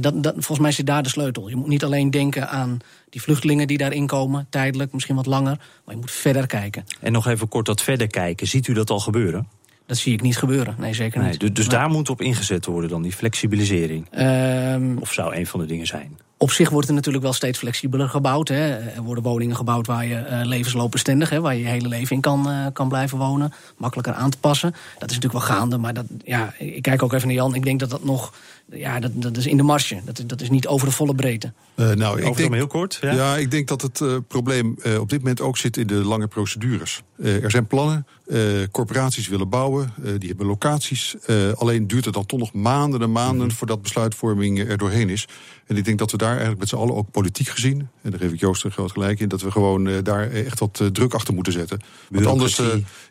Dat, 0.00 0.22
dat, 0.22 0.32
volgens 0.32 0.58
mij 0.58 0.72
zit 0.72 0.86
daar 0.86 1.02
de 1.02 1.08
sleutel. 1.08 1.48
Je 1.48 1.56
moet 1.56 1.68
niet 1.68 1.84
alleen 1.84 2.10
denken 2.10 2.48
aan 2.48 2.78
die 3.10 3.22
vluchtelingen 3.22 3.66
die 3.66 3.78
daarin 3.78 4.06
komen, 4.06 4.46
tijdelijk, 4.50 4.92
misschien 4.92 5.16
wat 5.16 5.26
langer, 5.26 5.58
maar 5.84 5.94
je 5.94 6.00
moet 6.00 6.10
verder 6.10 6.46
kijken. 6.46 6.84
En 7.00 7.12
nog 7.12 7.26
even 7.26 7.48
kort 7.48 7.66
dat 7.66 7.82
verder 7.82 8.06
kijken. 8.06 8.46
Ziet 8.46 8.66
u 8.66 8.72
dat 8.72 8.90
al 8.90 9.00
gebeuren? 9.00 9.48
Dat 9.86 9.96
zie 9.96 10.12
ik 10.12 10.22
niet 10.22 10.36
gebeuren. 10.36 10.74
Nee, 10.78 10.94
zeker 10.94 11.22
niet. 11.22 11.40
Nee, 11.40 11.52
dus, 11.52 11.68
daar 11.68 11.88
moet 11.88 12.10
op 12.10 12.20
ingezet 12.20 12.66
worden 12.66 12.90
dan, 12.90 13.02
die 13.02 13.12
flexibilisering? 13.12 14.06
Um, 14.18 14.98
of 14.98 15.12
zou 15.12 15.34
een 15.34 15.46
van 15.46 15.60
de 15.60 15.66
dingen 15.66 15.86
zijn? 15.86 16.18
Op 16.38 16.50
zich 16.50 16.70
wordt 16.70 16.88
er 16.88 16.94
natuurlijk 16.94 17.24
wel 17.24 17.32
steeds 17.32 17.58
flexibeler 17.58 18.08
gebouwd. 18.08 18.48
Hè. 18.48 18.76
Er 18.76 19.02
worden 19.02 19.24
woningen 19.24 19.56
gebouwd 19.56 19.86
waar 19.86 20.06
je 20.06 20.26
uh, 20.30 20.40
levensloopbestendig, 20.44 21.30
hè, 21.30 21.40
waar 21.40 21.54
je 21.54 21.60
je 21.60 21.68
hele 21.68 21.88
leven 21.88 22.16
in 22.16 22.22
kan, 22.22 22.50
uh, 22.50 22.66
kan 22.72 22.88
blijven 22.88 23.18
wonen. 23.18 23.52
Makkelijker 23.76 24.14
aan 24.14 24.30
te 24.30 24.38
passen. 24.38 24.70
Dat 24.98 25.10
is 25.10 25.16
natuurlijk 25.16 25.46
wel 25.46 25.56
gaande, 25.56 25.78
maar 25.78 25.94
dat, 25.94 26.04
ja, 26.24 26.54
ik 26.58 26.82
kijk 26.82 27.02
ook 27.02 27.12
even 27.12 27.26
naar 27.26 27.36
Jan. 27.36 27.54
Ik 27.54 27.64
denk 27.64 27.80
dat 27.80 27.90
dat 27.90 28.04
nog 28.04 28.32
ja, 28.70 29.00
dat, 29.00 29.10
dat 29.14 29.36
is 29.36 29.46
in 29.46 29.56
de 29.56 29.62
marge. 29.62 30.00
Dat, 30.04 30.22
dat 30.26 30.40
is 30.40 30.50
niet 30.50 30.66
over 30.66 30.86
de 30.86 30.92
volle 30.92 31.14
breedte. 31.14 31.52
Uh, 31.76 31.90
nou, 31.90 32.22
ik 32.22 32.36
denk, 32.36 32.54
heel 32.54 32.66
kort. 32.66 32.98
Ja? 33.00 33.12
ja? 33.12 33.36
ik 33.36 33.50
denk 33.50 33.68
dat 33.68 33.82
het 33.82 34.00
uh, 34.00 34.16
probleem 34.28 34.76
uh, 34.86 35.00
op 35.00 35.08
dit 35.08 35.18
moment 35.18 35.40
ook 35.40 35.56
zit 35.56 35.76
in 35.76 35.86
de 35.86 35.94
lange 35.94 36.26
procedures. 36.26 37.02
er 37.18 37.50
zijn 37.50 37.66
plannen, 37.66 38.06
corporaties 38.70 39.28
willen 39.28 39.48
bouwen, 39.48 39.92
die 40.18 40.28
hebben 40.28 40.46
locaties. 40.46 41.16
alleen 41.54 41.86
duurt 41.86 42.04
het 42.04 42.14
dan 42.14 42.26
toch 42.26 42.38
nog 42.38 42.52
maanden 42.52 43.02
en 43.02 43.12
maanden 43.12 43.46
mm. 43.46 43.52
voordat 43.52 43.82
besluitvorming 43.82 44.58
er 44.58 44.78
doorheen 44.78 45.08
is. 45.08 45.28
En 45.66 45.76
ik 45.76 45.84
denk 45.84 45.98
dat 45.98 46.10
we 46.10 46.16
daar 46.16 46.30
eigenlijk 46.30 46.58
met 46.58 46.68
z'n 46.68 46.76
allen 46.76 46.94
ook 46.94 47.10
politiek 47.10 47.48
gezien, 47.48 47.88
en 48.02 48.10
daar 48.10 48.20
geef 48.20 48.32
ik 48.32 48.40
Joost 48.40 48.64
een 48.64 48.70
groot 48.70 48.92
gelijk 48.92 49.20
in, 49.20 49.28
dat 49.28 49.42
we 49.42 49.50
gewoon 49.50 50.02
daar 50.02 50.30
echt 50.30 50.58
wat 50.58 50.82
druk 50.92 51.14
achter 51.14 51.34
moeten 51.34 51.52
zetten. 51.52 51.80
Want 52.10 52.26
anders, 52.26 52.60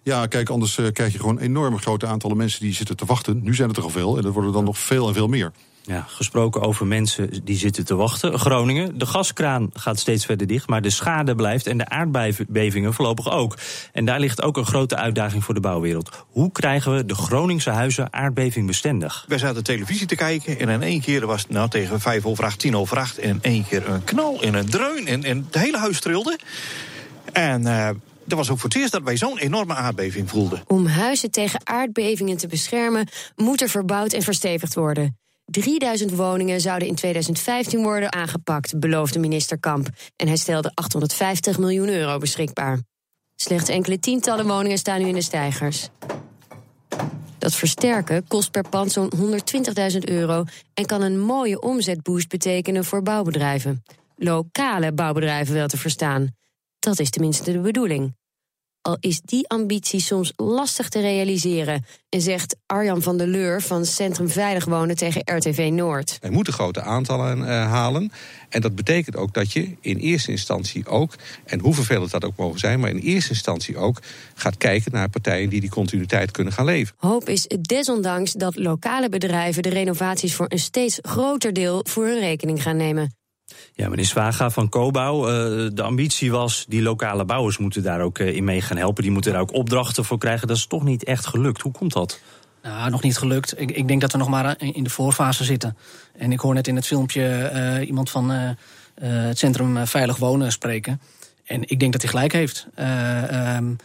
ja, 0.03 0.25
kijk, 0.25 0.49
anders 0.49 0.79
krijg 0.93 1.11
je 1.11 1.19
gewoon 1.19 1.39
enorm 1.39 1.79
grote 1.79 2.05
aantallen 2.05 2.37
mensen 2.37 2.61
die 2.61 2.73
zitten 2.73 2.95
te 2.95 3.05
wachten. 3.05 3.39
Nu 3.43 3.55
zijn 3.55 3.67
het 3.67 3.77
er 3.77 3.83
al 3.83 3.89
veel 3.89 4.17
en 4.17 4.23
dat 4.23 4.33
worden 4.33 4.51
dan 4.51 4.63
nog 4.63 4.77
veel 4.77 5.07
en 5.07 5.13
veel 5.13 5.27
meer. 5.27 5.44
Ja, 5.87 6.05
gesproken 6.07 6.61
over 6.61 6.87
mensen 6.87 7.29
die 7.43 7.57
zitten 7.57 7.85
te 7.85 7.95
wachten. 7.95 8.39
Groningen, 8.39 8.97
de 8.97 9.05
gaskraan 9.05 9.69
gaat 9.73 9.99
steeds 9.99 10.25
verder 10.25 10.47
dicht, 10.47 10.67
maar 10.67 10.81
de 10.81 10.89
schade 10.89 11.35
blijft 11.35 11.67
en 11.67 11.77
de 11.77 11.89
aardbevingen 11.89 12.93
voorlopig 12.93 13.31
ook. 13.31 13.57
En 13.91 14.05
daar 14.05 14.19
ligt 14.19 14.41
ook 14.41 14.57
een 14.57 14.65
grote 14.65 14.95
uitdaging 14.95 15.43
voor 15.43 15.53
de 15.53 15.59
bouwwereld. 15.59 16.25
Hoe 16.29 16.51
krijgen 16.51 16.95
we 16.95 17.05
de 17.05 17.15
Groningse 17.15 17.69
huizen 17.69 18.13
aardbevingbestendig? 18.13 19.25
Wij 19.27 19.37
zaten 19.37 19.63
televisie 19.63 20.07
te 20.07 20.15
kijken 20.15 20.59
en 20.59 20.69
in 20.69 20.81
één 20.81 21.01
keer 21.01 21.25
was 21.25 21.41
het 21.41 21.51
nou 21.51 21.69
tegen 21.69 21.99
vijf 21.99 22.25
over 22.25 22.43
acht, 22.43 22.59
tien 22.59 22.77
over 22.77 22.97
acht... 22.97 23.17
en 23.17 23.29
in 23.29 23.39
één 23.41 23.67
keer 23.67 23.89
een 23.89 24.03
knal 24.03 24.41
en 24.41 24.53
een 24.53 24.69
dreun 24.69 25.07
en, 25.07 25.23
en 25.23 25.45
het 25.45 25.61
hele 25.63 25.77
huis 25.77 25.99
trilde. 25.99 26.39
En... 27.33 27.61
Uh, 27.61 27.89
dat 28.27 28.37
was 28.37 28.49
ook 28.49 28.59
voor 28.59 28.69
het 28.69 28.77
eerst 28.77 28.91
dat 28.91 29.03
wij 29.03 29.17
zo'n 29.17 29.37
enorme 29.37 29.75
aardbeving 29.75 30.29
voelden. 30.29 30.63
Om 30.67 30.85
huizen 30.85 31.31
tegen 31.31 31.59
aardbevingen 31.63 32.37
te 32.37 32.47
beschermen, 32.47 33.07
moet 33.35 33.61
er 33.61 33.69
verbouwd 33.69 34.13
en 34.13 34.21
verstevigd 34.21 34.75
worden. 34.75 35.17
3000 35.45 36.11
woningen 36.11 36.61
zouden 36.61 36.87
in 36.87 36.95
2015 36.95 37.83
worden 37.83 38.13
aangepakt, 38.13 38.79
beloofde 38.79 39.19
minister 39.19 39.59
Kamp. 39.59 39.87
En 40.15 40.27
hij 40.27 40.37
stelde 40.37 40.71
850 40.73 41.57
miljoen 41.57 41.89
euro 41.89 42.17
beschikbaar. 42.17 42.79
Slechts 43.35 43.69
enkele 43.69 43.99
tientallen 43.99 44.47
woningen 44.47 44.77
staan 44.77 45.01
nu 45.01 45.07
in 45.07 45.13
de 45.13 45.21
stijgers. 45.21 45.89
Dat 47.37 47.53
versterken 47.53 48.27
kost 48.27 48.51
per 48.51 48.69
pand 48.69 48.91
zo'n 48.91 49.11
120.000 49.91 49.97
euro 49.99 50.43
en 50.73 50.85
kan 50.85 51.01
een 51.01 51.19
mooie 51.19 51.61
omzetboost 51.61 52.29
betekenen 52.29 52.85
voor 52.85 53.01
bouwbedrijven. 53.01 53.83
Lokale 54.15 54.93
bouwbedrijven 54.93 55.53
wel 55.53 55.67
te 55.67 55.77
verstaan. 55.77 56.35
Dat 56.79 56.99
is 56.99 57.09
tenminste 57.09 57.51
de 57.51 57.59
bedoeling 57.59 58.15
al 58.85 58.97
is 58.99 59.21
die 59.21 59.47
ambitie 59.47 60.01
soms 60.01 60.33
lastig 60.35 60.89
te 60.89 60.99
realiseren. 60.99 61.85
En 62.09 62.21
zegt 62.21 62.55
Arjan 62.65 63.01
van 63.01 63.17
der 63.17 63.27
Leur 63.27 63.61
van 63.61 63.85
Centrum 63.85 64.29
Veilig 64.29 64.65
Wonen 64.65 64.95
tegen 64.95 65.21
RTV 65.37 65.69
Noord. 65.71 66.17
Wij 66.21 66.29
moeten 66.29 66.53
grote 66.53 66.81
aantallen 66.81 67.37
uh, 67.37 67.45
halen. 67.45 68.11
En 68.49 68.61
dat 68.61 68.75
betekent 68.75 69.15
ook 69.15 69.33
dat 69.33 69.51
je 69.51 69.75
in 69.81 69.97
eerste 69.97 70.31
instantie 70.31 70.87
ook, 70.87 71.13
en 71.45 71.59
hoe 71.59 71.73
vervelend 71.73 72.11
dat 72.11 72.25
ook 72.25 72.37
mogen 72.37 72.59
zijn, 72.59 72.79
maar 72.79 72.89
in 72.89 72.97
eerste 72.97 73.29
instantie 73.29 73.77
ook 73.77 74.01
gaat 74.35 74.57
kijken 74.57 74.91
naar 74.91 75.09
partijen 75.09 75.49
die 75.49 75.61
die 75.61 75.69
continuïteit 75.69 76.31
kunnen 76.31 76.53
gaan 76.53 76.65
leven. 76.65 76.95
Hoop 76.97 77.29
is 77.29 77.47
desondanks 77.61 78.31
dat 78.31 78.55
lokale 78.55 79.09
bedrijven 79.09 79.63
de 79.63 79.69
renovaties 79.69 80.35
voor 80.35 80.45
een 80.49 80.59
steeds 80.59 80.99
groter 81.01 81.53
deel 81.53 81.85
voor 81.89 82.05
hun 82.05 82.19
rekening 82.19 82.61
gaan 82.61 82.77
nemen. 82.77 83.15
Ja, 83.77 83.89
meneer 83.89 84.05
Zwaga 84.05 84.49
van 84.49 84.69
Cobouw, 84.69 85.29
uh, 85.29 85.69
de 85.73 85.81
ambitie 85.81 86.31
was... 86.31 86.65
die 86.67 86.81
lokale 86.81 87.25
bouwers 87.25 87.57
moeten 87.57 87.83
daar 87.83 88.01
ook 88.01 88.19
uh, 88.19 88.35
in 88.35 88.43
mee 88.43 88.61
gaan 88.61 88.77
helpen. 88.77 89.03
Die 89.03 89.11
moeten 89.11 89.31
daar 89.31 89.41
ook 89.41 89.53
opdrachten 89.53 90.05
voor 90.05 90.17
krijgen. 90.17 90.47
Dat 90.47 90.57
is 90.57 90.65
toch 90.65 90.83
niet 90.83 91.03
echt 91.03 91.25
gelukt. 91.25 91.61
Hoe 91.61 91.71
komt 91.71 91.93
dat? 91.93 92.19
Nou, 92.63 92.89
nog 92.89 93.01
niet 93.01 93.17
gelukt. 93.17 93.59
Ik, 93.59 93.71
ik 93.71 93.87
denk 93.87 94.01
dat 94.01 94.11
we 94.11 94.17
nog 94.17 94.29
maar 94.29 94.55
in 94.59 94.83
de 94.83 94.89
voorfase 94.89 95.43
zitten. 95.43 95.77
En 96.17 96.31
ik 96.31 96.39
hoor 96.39 96.53
net 96.53 96.67
in 96.67 96.75
het 96.75 96.85
filmpje 96.85 97.83
iemand 97.87 98.09
van 98.09 98.29
het 99.01 99.37
Centrum 99.37 99.87
Veilig 99.87 100.17
Wonen 100.17 100.51
spreken. 100.51 101.01
En 101.45 101.61
ik 101.69 101.79
denk 101.79 101.91
dat 101.91 102.01
hij 102.01 102.11
gelijk 102.11 102.31
heeft. 102.31 102.67
Um, 103.55 103.77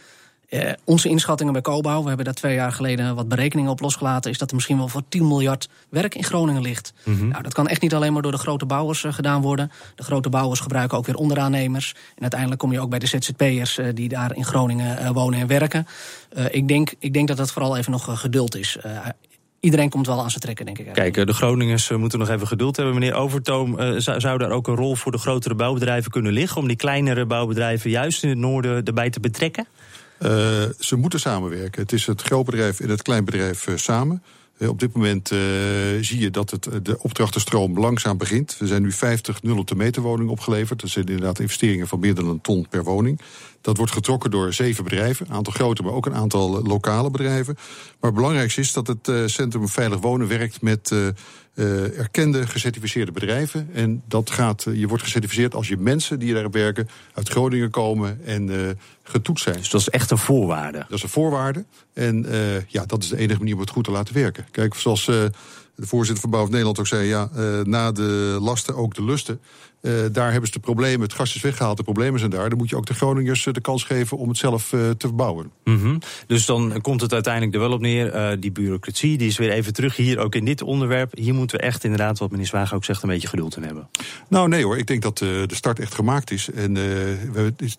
uh, 0.51 0.71
onze 0.83 1.09
inschattingen 1.09 1.53
bij 1.53 1.61
Cobouw, 1.61 2.01
we 2.01 2.07
hebben 2.07 2.25
daar 2.25 2.33
twee 2.33 2.55
jaar 2.55 2.71
geleden 2.71 3.15
wat 3.15 3.27
berekeningen 3.27 3.71
op 3.71 3.79
losgelaten, 3.79 4.31
is 4.31 4.37
dat 4.37 4.49
er 4.49 4.55
misschien 4.55 4.77
wel 4.77 4.87
voor 4.87 5.01
10 5.09 5.27
miljard 5.27 5.69
werk 5.89 6.15
in 6.15 6.23
Groningen 6.23 6.61
ligt. 6.61 6.93
Mm 7.03 7.17
-hmm. 7.17 7.27
Nou, 7.27 7.43
dat 7.43 7.53
kan 7.53 7.67
echt 7.67 7.81
niet 7.81 7.93
alleen 7.93 8.13
maar 8.13 8.21
door 8.21 8.31
de 8.31 8.37
grote 8.37 8.65
bouwers 8.65 9.03
uh, 9.03 9.13
gedaan 9.13 9.41
worden. 9.41 9.71
De 9.95 10.03
grote 10.03 10.29
bouwers 10.29 10.59
gebruiken 10.59 10.97
ook 10.97 11.05
weer 11.05 11.15
onderaannemers. 11.15 11.95
En 12.15 12.21
uiteindelijk 12.21 12.59
kom 12.61 12.71
je 12.71 12.79
ook 12.79 12.89
bij 12.89 12.99
de 12.99 13.05
ZZP'ers 13.05 13.77
uh, 13.77 13.87
die 13.93 14.09
daar 14.09 14.35
in 14.35 14.45
Groningen 14.45 15.13
wonen 15.13 15.39
en 15.39 15.47
werken. 15.47 15.87
ik, 16.51 16.67
denk, 16.67 16.93
ik 16.99 17.13
denk 17.13 17.27
dat 17.27 17.37
dat 17.37 17.51
vooral 17.51 17.77
even 17.77 17.91
nog 17.91 18.19
geduld 18.19 18.55
is 18.55 18.77
iedereen 19.59 19.89
komt 19.89 20.07
wel 20.07 20.21
aan 20.21 20.29
zijn 20.29 20.41
trekken, 20.41 20.65
denk 20.65 20.79
ik. 20.79 20.93
Kijk, 20.93 21.27
de 21.27 21.33
Groningers 21.33 21.89
moeten 21.89 22.19
nog 22.19 22.29
even 22.29 22.47
geduld 22.47 22.75
hebben. 22.75 22.93
Meneer 22.93 23.13
Overtoom, 23.13 23.99
zou 23.99 24.37
daar 24.37 24.51
ook 24.51 24.67
een 24.67 24.75
rol 24.75 24.95
voor 24.95 25.11
de 25.11 25.17
grotere 25.17 25.55
bouwbedrijven 25.55 26.11
kunnen 26.11 26.31
liggen... 26.31 26.61
om 26.61 26.67
die 26.67 26.77
kleinere 26.77 27.25
bouwbedrijven 27.25 27.89
juist 27.89 28.23
in 28.23 28.29
het 28.29 28.37
noorden 28.37 28.83
erbij 28.83 29.09
te 29.09 29.19
betrekken? 29.19 29.67
Uh, 30.21 30.29
ze 30.79 30.95
moeten 30.95 31.19
samenwerken. 31.19 31.81
Het 31.81 31.91
is 31.91 32.05
het 32.05 32.21
grootbedrijf 32.21 32.79
en 32.79 32.89
het 32.89 33.01
kleinbedrijf 33.01 33.67
uh, 33.67 33.77
samen. 33.77 34.23
Uh, 34.57 34.69
op 34.69 34.79
dit 34.79 34.93
moment 34.93 35.27
zie 36.01 36.19
je 36.19 36.29
dat 36.31 36.49
het, 36.49 36.69
de 36.83 36.99
opdrachtenstroom 36.99 37.79
langzaam 37.79 38.17
begint. 38.17 38.57
Er 38.59 38.67
zijn 38.67 38.81
nu 38.81 38.91
50 38.91 39.43
nul 39.43 39.57
op 39.57 39.67
de 39.67 39.75
meter 39.75 40.01
woningen 40.01 40.31
opgeleverd. 40.31 40.81
Dat 40.81 40.89
zijn 40.89 41.05
inderdaad 41.05 41.39
investeringen 41.39 41.87
van 41.87 41.99
meer 41.99 42.15
dan 42.15 42.27
een 42.27 42.41
ton 42.41 42.67
per 42.69 42.83
woning. 42.83 43.21
Dat 43.61 43.77
wordt 43.77 43.91
getrokken 43.91 44.31
door 44.31 44.53
zeven 44.53 44.83
bedrijven. 44.83 45.25
Een 45.25 45.35
aantal 45.35 45.53
grote, 45.53 45.83
maar 45.83 45.93
ook 45.93 46.05
een 46.05 46.15
aantal 46.15 46.63
lokale 46.63 47.11
bedrijven. 47.11 47.53
Maar 47.99 48.09
het 48.09 48.19
belangrijkste 48.19 48.61
is 48.61 48.73
dat 48.73 48.87
het 48.87 49.31
Centrum 49.31 49.67
Veilig 49.67 49.99
Wonen 49.99 50.27
werkt 50.27 50.61
met 50.61 50.91
erkende 51.55 52.47
gecertificeerde 52.47 53.11
bedrijven. 53.11 53.69
En 53.73 54.03
dat 54.07 54.29
gaat, 54.29 54.65
uh, 54.65 54.79
je 54.79 54.87
wordt 54.87 55.03
gecertificeerd 55.03 55.55
als 55.55 55.67
je 55.67 55.77
mensen 55.77 56.19
die 56.19 56.33
daar 56.33 56.49
werken 56.49 56.89
uit 57.13 57.29
Groningen 57.29 57.69
komen 57.69 58.19
en 58.25 58.47
uh, 58.47 58.69
getoetst 59.03 59.43
zijn. 59.43 59.57
Dus 59.57 59.69
dat 59.69 59.81
is 59.81 59.89
echt 59.89 60.11
een 60.11 60.17
voorwaarde? 60.17 60.77
Dat 60.77 60.97
is 60.97 61.03
een 61.03 61.09
voorwaarde. 61.09 61.65
En 61.93 62.25
ja, 62.67 62.85
dat 62.85 63.03
is 63.03 63.09
de 63.09 63.17
enige 63.17 63.39
manier 63.39 63.53
om 63.53 63.59
het 63.59 63.69
goed 63.69 63.83
te 63.83 63.91
laten 63.91 64.13
werken. 64.13 64.45
Kijk, 64.51 64.73
zoals 64.73 65.09
de 65.75 65.87
voorzitter 65.87 66.21
van 66.21 66.31
Bouw 66.31 66.47
Nederland 66.47 66.79
ook 66.79 66.87
zei, 66.87 67.07
ja, 67.07 67.29
na 67.63 67.91
de 67.91 68.37
lasten 68.41 68.75
ook 68.75 68.93
de 68.93 69.03
lusten. 69.03 69.39
Uh, 69.81 69.93
daar 70.11 70.31
hebben 70.31 70.47
ze 70.47 70.53
de 70.53 70.59
problemen, 70.59 71.01
het 71.01 71.13
gas 71.13 71.35
is 71.35 71.41
weggehaald, 71.41 71.77
de 71.77 71.83
problemen 71.83 72.19
zijn 72.19 72.31
daar. 72.31 72.49
Dan 72.49 72.57
moet 72.57 72.69
je 72.69 72.75
ook 72.75 72.85
de 72.85 72.93
Groningers 72.93 73.43
de 73.43 73.61
kans 73.61 73.83
geven 73.83 74.17
om 74.17 74.29
het 74.29 74.37
zelf 74.37 74.71
uh, 74.71 74.89
te 74.89 75.07
verbouwen. 75.07 75.51
Mm 75.63 75.79
-hmm. 75.79 75.99
Dus 76.27 76.45
dan 76.45 76.81
komt 76.81 77.01
het 77.01 77.13
uiteindelijk 77.13 77.53
er 77.53 77.59
wel 77.59 77.71
op 77.71 77.81
neer, 77.81 78.39
die 78.39 78.51
bureaucratie, 78.51 79.17
die 79.17 79.27
is 79.27 79.37
weer 79.37 79.51
even 79.51 79.73
terug 79.73 79.95
hier, 79.95 80.19
ook 80.19 80.35
in 80.35 80.45
dit 80.45 80.61
onderwerp. 80.61 81.17
Hier 81.17 81.33
moeten 81.33 81.57
we 81.57 81.63
echt 81.63 81.83
inderdaad, 81.83 82.19
wat 82.19 82.31
meneer 82.31 82.45
Zwager 82.45 82.75
ook 82.75 82.85
zegt, 82.85 83.03
een 83.03 83.09
beetje 83.09 83.27
geduld 83.27 83.57
in 83.57 83.63
hebben. 83.63 83.89
Nou 84.29 84.47
nee 84.47 84.63
hoor, 84.63 84.77
ik 84.77 84.87
denk 84.87 85.01
dat 85.01 85.17
de 85.17 85.45
start 85.47 85.79
echt 85.79 85.93
gemaakt 85.93 86.31
is. 86.31 86.49
En 86.51 86.77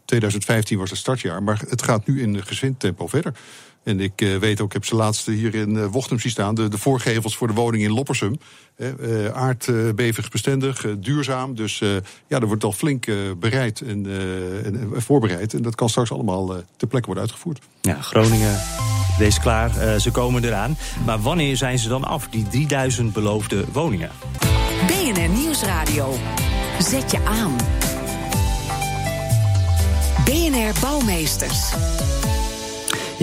2015 0.05 0.79
was 0.79 0.91
het 0.91 0.99
startjaar, 0.99 1.43
maar 1.43 1.63
het 1.69 1.83
gaat 1.83 2.07
nu 2.07 2.23
in 2.23 2.47
gezwind 2.47 2.81
tempo 2.81 3.07
verder. 3.07 3.35
En 3.85 4.01
ik 4.01 4.21
uh, 4.21 4.37
weet 4.37 4.61
ook, 4.61 4.67
ik 4.67 4.73
heb 4.73 4.85
ze 4.85 4.95
laatste 4.95 5.31
hier 5.31 5.55
in 5.55 5.75
uh, 5.75 5.87
Wochtem 5.87 6.19
zien 6.19 6.31
staan. 6.31 6.55
De, 6.55 6.69
de 6.69 6.79
voorgevels 6.79 7.37
voor 7.37 7.47
de 7.47 7.55
woning 7.55 7.83
in 7.83 7.91
Loppersum. 7.91 8.39
Uh, 8.77 9.27
aardbevingsbestendig, 9.27 10.87
duurzaam. 10.99 11.55
Dus 11.55 11.79
ja, 12.27 12.41
er 12.41 12.47
wordt 12.47 12.65
al 12.65 12.73
flink 12.73 13.07
bereid 13.39 13.81
en, 13.81 14.07
en, 14.65 14.91
voorbereid. 14.95 15.55
En 15.55 15.63
dat 15.63 15.75
kan 15.75 15.89
straks 15.89 16.13
allemaal 16.13 16.47
ter 16.77 16.89
plekke 16.89 17.07
worden 17.07 17.25
uitgevoerd. 17.25 17.61
Ja, 17.81 18.01
Groningen, 18.01 18.61
wees 19.19 19.41
klaar. 19.41 20.01
ze 20.01 20.11
komen 20.11 20.45
eraan. 20.45 20.77
Maar 21.07 21.21
wanneer 21.21 21.57
zijn 21.57 21.79
ze 21.79 21.89
dan 21.89 22.05
af, 22.05 22.29
die 22.29 22.47
3000 22.49 23.13
beloofde 23.13 23.65
woningen? 23.73 24.11
BNR 24.87 25.29
Nieuwsradio. 25.29 26.15
Zet 26.79 27.11
je 27.11 27.25
aan. 27.25 27.57
BNR 30.25 30.81
Bouwmeesters. 30.81 31.75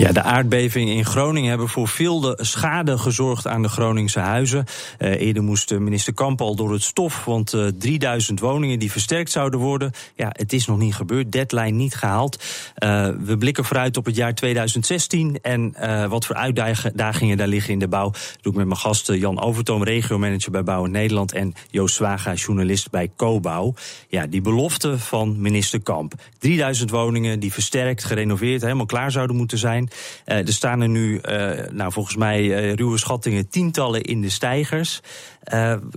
Ja, 0.00 0.12
de 0.12 0.22
aardbevingen 0.22 0.94
in 0.94 1.04
Groningen 1.04 1.48
hebben 1.48 1.68
voor 1.68 1.88
veel 1.88 2.34
schade 2.36 2.98
gezorgd 2.98 3.46
aan 3.46 3.62
de 3.62 3.68
Groningse 3.68 4.20
huizen. 4.20 4.64
Uh, 4.98 5.20
eerder 5.20 5.42
moest 5.42 5.78
minister 5.78 6.14
Kamp 6.14 6.40
al 6.40 6.56
door 6.56 6.72
het 6.72 6.82
stof, 6.82 7.24
want 7.24 7.52
uh, 7.52 7.66
3000 7.78 8.40
woningen 8.40 8.78
die 8.78 8.90
versterkt 8.90 9.30
zouden 9.30 9.60
worden. 9.60 9.92
Ja, 10.14 10.28
het 10.32 10.52
is 10.52 10.66
nog 10.66 10.78
niet 10.78 10.94
gebeurd, 10.94 11.32
deadline 11.32 11.70
niet 11.70 11.94
gehaald. 11.94 12.44
Uh, 12.78 13.08
we 13.20 13.38
blikken 13.38 13.64
vooruit 13.64 13.96
op 13.96 14.04
het 14.04 14.16
jaar 14.16 14.34
2016 14.34 15.38
en 15.42 15.74
wat 16.08 16.26
voor 16.26 16.36
uitdagingen 16.36 17.36
daar 17.36 17.48
liggen 17.48 17.72
in 17.72 17.78
de 17.78 17.88
bouw. 17.88 18.10
Dat 18.10 18.38
doe 18.40 18.52
ik 18.52 18.58
met 18.58 18.66
mijn 18.66 18.78
gasten 18.78 19.18
Jan 19.18 19.40
Overtoom, 19.40 19.84
regiomanager 19.84 20.50
bij 20.50 20.62
Bouw 20.62 20.84
in 20.84 20.90
Nederland 20.90 21.32
en 21.32 21.54
Joost 21.70 21.94
Zwaga, 21.94 22.34
journalist 22.34 22.90
bij 22.90 23.10
Cobouw. 23.16 23.74
Ja, 24.08 24.26
die 24.26 24.40
belofte 24.40 24.98
van 24.98 25.40
minister 25.40 25.80
Kamp. 25.80 26.14
3000 26.38 26.90
woningen 26.90 27.40
die 27.40 27.52
versterkt, 27.52 28.04
gerenoveerd, 28.04 28.62
helemaal 28.62 28.86
klaar 28.86 29.10
zouden 29.10 29.36
moeten 29.36 29.58
zijn. 29.58 29.89
Uh, 30.26 30.36
er 30.36 30.52
staan 30.52 30.80
er 30.80 30.88
nu, 30.88 31.20
uh, 31.22 31.50
nou, 31.70 31.92
volgens 31.92 32.16
mij, 32.16 32.42
uh, 32.42 32.72
ruwe 32.72 32.98
schattingen, 32.98 33.48
tientallen 33.48 34.02
in 34.02 34.20
de 34.20 34.28
stijgers. 34.28 35.00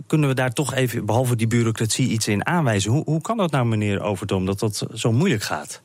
kunnen 0.08 0.30
we 0.30 0.36
daar 0.36 0.54
toch 0.54 0.74
even, 0.74 1.06
behalve 1.06 1.36
die 1.36 1.48
bureaucratie, 1.48 2.08
iets 2.08 2.28
in 2.28 2.46
aanwijzen? 2.46 2.92
Hoe, 2.92 3.04
hoe 3.06 3.22
kan 3.22 3.38
dat 3.38 3.52
nou, 3.52 3.66
meneer 3.66 4.02
Overtoom, 4.02 4.46
dat 4.46 4.60
dat 4.60 4.88
zo 4.94 5.12
moeilijk 5.12 5.44
gaat? 5.44 5.82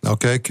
Nou, 0.00 0.16
kijk, 0.16 0.46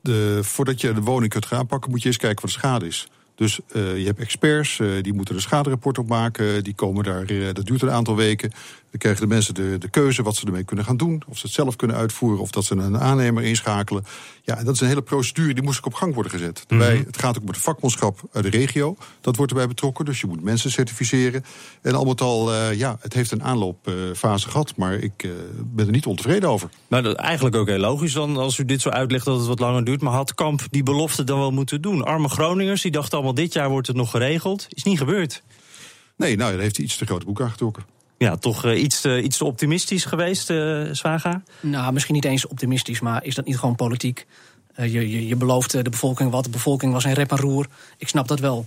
de, 0.00 0.38
voordat 0.42 0.80
je 0.80 0.92
de 0.92 1.00
woning 1.00 1.32
kunt 1.32 1.46
gaan 1.46 1.66
pakken, 1.66 1.90
moet 1.90 2.02
je 2.02 2.08
eens 2.08 2.16
kijken 2.16 2.42
wat 2.42 2.52
de 2.52 2.58
schade 2.58 2.86
is. 2.86 3.08
Dus 3.34 3.60
je 3.72 4.02
hebt 4.04 4.20
experts, 4.20 4.80
die 5.02 5.12
moeten 5.12 5.34
een 5.34 5.40
schaderapport 5.40 5.98
opmaken. 5.98 6.64
Die 6.64 6.74
komen 6.74 7.04
daar, 7.04 7.26
dat 7.52 7.66
duurt 7.66 7.82
een 7.82 7.90
aantal 7.90 8.16
weken. 8.16 8.52
Dan 8.92 9.00
krijgen 9.00 9.28
de 9.28 9.34
mensen 9.34 9.54
de, 9.54 9.78
de 9.78 9.88
keuze 9.88 10.22
wat 10.22 10.36
ze 10.36 10.46
ermee 10.46 10.64
kunnen 10.64 10.84
gaan 10.84 10.96
doen. 10.96 11.22
Of 11.28 11.38
ze 11.38 11.46
het 11.46 11.54
zelf 11.54 11.76
kunnen 11.76 11.96
uitvoeren, 11.96 12.40
of 12.40 12.50
dat 12.50 12.64
ze 12.64 12.74
een 12.74 12.98
aannemer 12.98 13.42
inschakelen. 13.42 14.04
Ja, 14.42 14.58
en 14.58 14.64
dat 14.64 14.74
is 14.74 14.80
een 14.80 14.86
hele 14.86 15.02
procedure, 15.02 15.54
die 15.54 15.62
moest 15.62 15.78
ook 15.78 15.86
op 15.86 15.94
gang 15.94 16.14
worden 16.14 16.32
gezet. 16.32 16.64
Mm 16.68 16.80
-hmm. 16.80 17.04
het 17.06 17.18
gaat 17.18 17.38
ook 17.38 17.44
met 17.44 17.54
de 17.54 17.60
vakmanschap 17.60 18.20
uit 18.32 18.44
de 18.44 18.50
regio. 18.50 18.96
Dat 19.20 19.36
wordt 19.36 19.52
erbij 19.52 19.68
betrokken, 19.68 20.04
dus 20.04 20.20
je 20.20 20.26
moet 20.26 20.42
mensen 20.42 20.70
certificeren. 20.70 21.44
En 21.82 21.94
al 21.94 22.04
met 22.04 22.20
al, 22.20 22.52
ja, 22.72 22.96
het 23.00 23.12
heeft 23.12 23.30
een 23.30 23.42
aanloopfase 23.42 24.48
gehad. 24.48 24.76
Maar 24.76 24.94
ik 24.94 25.28
ben 25.64 25.86
er 25.86 25.92
niet 25.92 26.06
ontevreden 26.06 26.48
over. 26.48 26.68
Maar 26.88 27.02
dat, 27.02 27.16
eigenlijk 27.16 27.56
ook 27.56 27.68
heel 27.68 27.78
logisch 27.78 28.12
dan, 28.12 28.36
als 28.36 28.58
u 28.58 28.64
dit 28.64 28.80
zo 28.80 28.88
uitlegt 28.88 29.24
dat 29.24 29.38
het 29.38 29.46
wat 29.46 29.60
langer 29.60 29.84
duurt. 29.84 30.00
Maar 30.00 30.12
had 30.12 30.34
Kamp 30.34 30.62
die 30.70 30.82
belofte 30.82 31.24
dan 31.24 31.38
wel 31.38 31.50
moeten 31.50 31.80
doen? 31.80 32.04
Arme 32.04 32.28
Groningers, 32.28 32.82
die 32.82 32.90
dachten 32.90 33.12
allemaal 33.12 33.34
dit 33.34 33.52
jaar 33.52 33.68
wordt 33.68 33.86
het 33.86 33.96
nog 33.96 34.10
geregeld. 34.10 34.66
Is 34.68 34.82
niet 34.82 34.98
gebeurd. 34.98 35.42
Nee, 36.16 36.36
nou, 36.36 36.52
dan 36.52 36.60
heeft 36.60 36.76
hij 36.76 36.84
iets 36.84 36.96
te 36.96 37.06
grote 37.06 37.26
boek 37.26 37.40
aangetrokken. 37.40 37.84
Ja, 38.22 38.36
toch 38.36 38.64
uh, 38.64 38.82
iets, 38.82 39.00
te, 39.00 39.22
iets 39.22 39.36
te 39.36 39.44
optimistisch 39.44 40.04
geweest, 40.04 40.50
uh, 40.50 40.88
Zwaga? 40.92 41.42
Nou, 41.60 41.92
misschien 41.92 42.14
niet 42.14 42.24
eens 42.24 42.46
optimistisch, 42.46 43.00
maar 43.00 43.24
is 43.24 43.34
dat 43.34 43.44
niet 43.44 43.58
gewoon 43.58 43.74
politiek? 43.74 44.26
Je, 44.76 45.10
je, 45.10 45.26
je 45.26 45.36
belooft 45.36 45.70
de 45.70 45.90
bevolking 45.90 46.30
wat, 46.30 46.44
de 46.44 46.50
bevolking 46.50 46.92
was 46.92 47.04
in 47.04 47.12
rep 47.12 47.30
en 47.30 47.38
roer. 47.38 47.66
Ik 47.98 48.08
snap 48.08 48.28
dat 48.28 48.40
wel. 48.40 48.66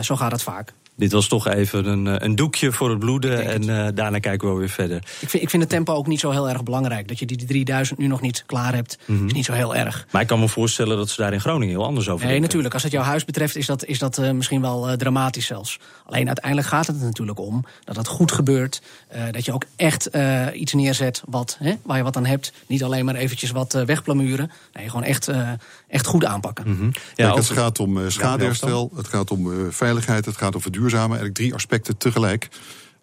zo 0.00 0.16
gaat 0.16 0.32
het 0.32 0.42
vaak. 0.42 0.72
Dit 0.96 1.12
was 1.12 1.28
toch 1.28 1.48
even 1.48 1.86
een, 1.86 2.06
eh, 2.06 2.14
een 2.18 2.36
doekje 2.36 2.72
voor 2.72 2.90
het 2.90 2.98
bloeden. 2.98 3.44
En 3.44 3.62
uh, 3.68 3.86
daarna 3.94 4.18
kijken 4.18 4.52
we 4.52 4.58
weer 4.58 4.68
verder. 4.68 4.96
Ik 4.96 5.28
vind, 5.28 5.42
ik 5.42 5.50
vind 5.50 5.62
het 5.62 5.70
tempo 5.70 5.94
ook 5.94 6.06
niet 6.06 6.20
zo 6.20 6.30
heel 6.30 6.48
erg 6.48 6.62
belangrijk. 6.62 7.08
Dat 7.08 7.18
je 7.18 7.26
die 7.26 7.44
3000 7.44 7.98
nu 7.98 8.06
nog 8.06 8.20
niet 8.20 8.42
klaar 8.46 8.74
hebt, 8.74 8.98
mm 9.06 9.16
-hmm. 9.16 9.26
is 9.26 9.32
niet 9.32 9.44
zo 9.44 9.52
heel 9.52 9.76
erg. 9.76 10.06
Maar 10.10 10.22
ik 10.22 10.26
kan 10.26 10.40
me 10.40 10.48
voorstellen 10.48 10.96
dat 10.96 11.08
ze 11.08 11.20
daar 11.20 11.32
in 11.32 11.40
Groningen 11.40 11.74
heel 11.74 11.84
anders 11.84 12.06
over 12.08 12.18
Nee, 12.18 12.26
denken. 12.26 12.42
natuurlijk. 12.42 12.74
Als 12.74 12.82
het 12.82 12.92
jouw 12.92 13.02
huis 13.02 13.24
betreft, 13.24 13.56
is 13.56 13.66
dat, 13.66 13.84
is 13.84 13.98
dat 13.98 14.18
uh, 14.18 14.30
misschien 14.30 14.60
wel 14.60 14.90
uh, 14.90 14.94
dramatisch 14.94 15.46
zelfs. 15.46 15.78
Alleen 16.06 16.26
uiteindelijk 16.26 16.66
gaat 16.68 16.86
het 16.86 16.96
er 16.96 17.04
natuurlijk 17.04 17.38
om 17.38 17.64
dat 17.84 17.96
het 17.96 18.06
goed 18.06 18.32
gebeurt. 18.32 18.82
dat 19.30 19.44
je 19.44 19.52
ook 19.52 19.64
echt 19.76 20.10
iets 20.52 20.72
neerzet 20.72 21.22
wat, 21.26 21.56
hè, 21.58 21.74
waar 21.82 21.96
je 21.96 22.02
wat 22.02 22.16
aan 22.16 22.26
hebt. 22.26 22.52
Niet 22.66 22.84
alleen 22.84 23.04
maar 23.04 23.14
eventjes 23.14 23.50
wat 23.50 23.72
wegplamuren. 23.72 24.50
Nee, 24.72 24.88
gewoon 24.88 25.04
echt, 25.04 25.30
echt 25.90 26.06
goed 26.06 26.24
aanpakken. 26.24 26.68
Mm 26.68 26.76
-hmm. 26.76 26.90
ja, 27.14 27.26
Kijk, 27.26 27.36
het 27.36 27.50
gaat 27.50 27.78
om 27.78 28.10
schadeherstel, 28.10 28.90
het 28.96 29.08
gaat 29.08 29.30
om 29.30 29.72
veiligheid, 29.72 30.24
het 30.24 30.36
gaat 30.36 30.54
om 30.54 30.60
verduurzamen. 30.60 31.08
Eigenlijk 31.08 31.34
drie 31.34 31.54
aspecten 31.54 31.96
tegelijk. 31.96 32.48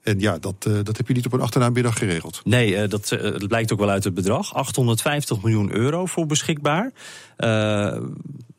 En 0.08 0.20
ja, 0.20 0.38
dat, 0.38 0.66
uh, 0.68 0.80
dat 0.84 0.98
heb 0.98 1.08
je 1.08 1.14
niet 1.14 1.26
op 1.26 1.34
een 1.34 1.42
achternaamiddag 1.42 1.98
geregeld. 1.98 2.42
Nee, 2.44 2.72
uh, 2.72 2.90
dat, 2.90 3.12
uh, 3.12 3.22
dat 3.22 3.48
blijkt 3.48 3.74
ook 3.74 3.80
wel 3.80 3.90
uit 3.90 4.04
het 4.04 4.14
bedrag. 4.14 4.54
850 4.54 5.42
miljoen 5.42 5.72
euro 5.72 6.06
voor 6.06 6.26
beschikbaar. 6.26 6.92
nou 7.38 8.14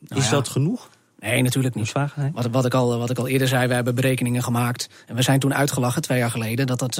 is 0.08 0.24
ja. 0.24 0.30
dat 0.30 0.48
genoeg? 0.48 0.88
Nee, 1.20 1.42
natuurlijk 1.42 1.74
niet. 1.74 1.92
Wat, 2.32 2.48
wat, 2.50 2.64
ik 2.64 2.74
al, 2.74 2.98
wat 2.98 3.10
ik 3.10 3.18
al 3.18 3.28
eerder 3.28 3.48
zei, 3.48 3.68
we 3.68 3.74
hebben 3.74 3.94
berekeningen 3.94 4.42
gemaakt. 4.42 4.88
En 5.06 5.14
we 5.14 5.22
zijn 5.22 5.40
toen 5.40 5.54
uitgelachen, 5.54 6.02
twee 6.02 6.18
jaar 6.18 6.30
geleden, 6.30 6.66
dat 6.66 6.78
dat 6.78 6.96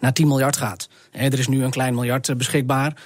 naar 0.00 0.12
10 0.12 0.26
miljard 0.26 0.56
gaat. 0.56 0.88
He, 1.10 1.26
er 1.26 1.38
is 1.38 1.48
nu 1.48 1.64
een 1.64 1.70
klein 1.70 1.94
miljard 1.94 2.36
beschikbaar. 2.36 2.96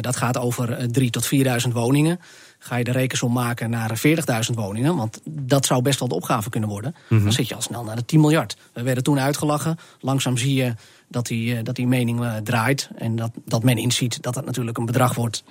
dat 0.00 0.16
gaat 0.16 0.38
over 0.38 0.88
3.000 1.00 1.10
tot 1.10 1.30
4.000 1.66 1.72
woningen 1.72 2.20
ga 2.58 2.76
je 2.76 2.84
de 2.84 2.90
rekensom 2.90 3.32
maken 3.32 3.70
naar 3.70 4.00
40.000 4.06 4.54
woningen, 4.54 4.96
want 4.96 5.20
dat 5.24 5.66
zou 5.66 5.82
best 5.82 5.98
wel 5.98 6.08
de 6.08 6.14
opgave 6.14 6.50
kunnen 6.50 6.68
worden, 6.68 6.94
mm 6.94 7.16
-hmm. 7.16 7.24
dan 7.24 7.32
zit 7.32 7.48
je 7.48 7.54
al 7.54 7.62
snel 7.62 7.84
naar 7.84 7.96
de 7.96 8.04
10 8.04 8.20
miljard. 8.20 8.56
We 8.72 8.82
werden 8.82 9.02
toen 9.02 9.20
uitgelachen. 9.20 9.78
Langzaam 10.00 10.36
zie 10.36 10.54
je 10.54 10.74
dat 11.08 11.26
die, 11.26 11.62
dat 11.62 11.76
die 11.76 11.86
mening 11.86 12.20
uh, 12.20 12.36
draait 12.36 12.90
en 12.96 13.16
dat, 13.16 13.30
dat 13.44 13.62
men 13.62 13.76
inziet 13.76 14.22
dat 14.22 14.34
dat 14.34 14.44
natuurlijk 14.44 14.78
een 14.78 14.86
bedrag 14.86 15.14
wordt 15.14 15.44